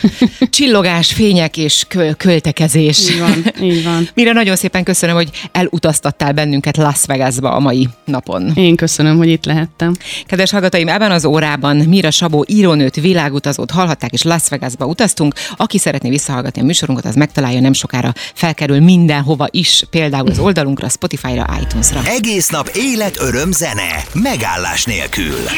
Csillogás, 0.50 1.12
fények 1.12 1.56
és 1.56 1.86
költekezés. 2.16 3.10
Így 3.10 3.18
van, 3.18 3.44
így 3.60 3.84
van. 3.84 4.08
Mire 4.14 4.32
nagyon 4.32 4.56
szépen 4.56 4.82
köszönöm, 4.82 5.14
hogy 5.14 5.30
elutaztattál 5.52 6.32
bennünket 6.32 6.76
Las 6.76 7.06
Vegasba 7.16 7.52
a 7.52 7.60
mai 7.60 7.88
napon. 8.04 8.52
Én 8.54 8.76
köszönöm, 8.76 9.16
hogy 9.16 9.28
itt 9.28 9.44
lehettem. 9.44 9.94
Kedves 10.26 10.50
hallgatóim, 10.50 10.88
ebben 10.88 11.10
az 11.10 11.24
órában 11.24 11.76
Mira 11.76 12.10
Sabó 12.10 12.44
írónőt, 12.48 12.94
világutazót 12.94 13.70
hallhatták, 13.70 14.12
és 14.12 14.22
Las 14.22 14.48
Vegasba 14.48 14.86
utaztunk. 14.86 15.34
Aki 15.56 15.78
szeretné 15.78 16.08
visszahallgatni 16.08 16.60
a 16.60 16.64
műsorunkat, 16.64 17.04
az 17.04 17.14
megtalálja 17.14 17.60
nem 17.60 17.72
sokára. 17.72 18.12
Felkerül 18.34 18.80
mindenhova 18.80 19.46
is, 19.50 19.84
például 19.90 20.30
az 20.30 20.38
oldalunkra, 20.38 20.88
Spotify-ra, 20.88 21.46
iTunes-ra. 21.62 22.00
Egész 22.06 22.48
nap 22.48 22.68
élet, 22.68 23.20
öröm, 23.20 23.52
zene, 23.52 24.04
megállás 24.12 24.84
nélkül. 24.84 25.24
98.6 25.24 25.48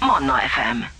Manna 0.00 0.34
FM 0.34 0.95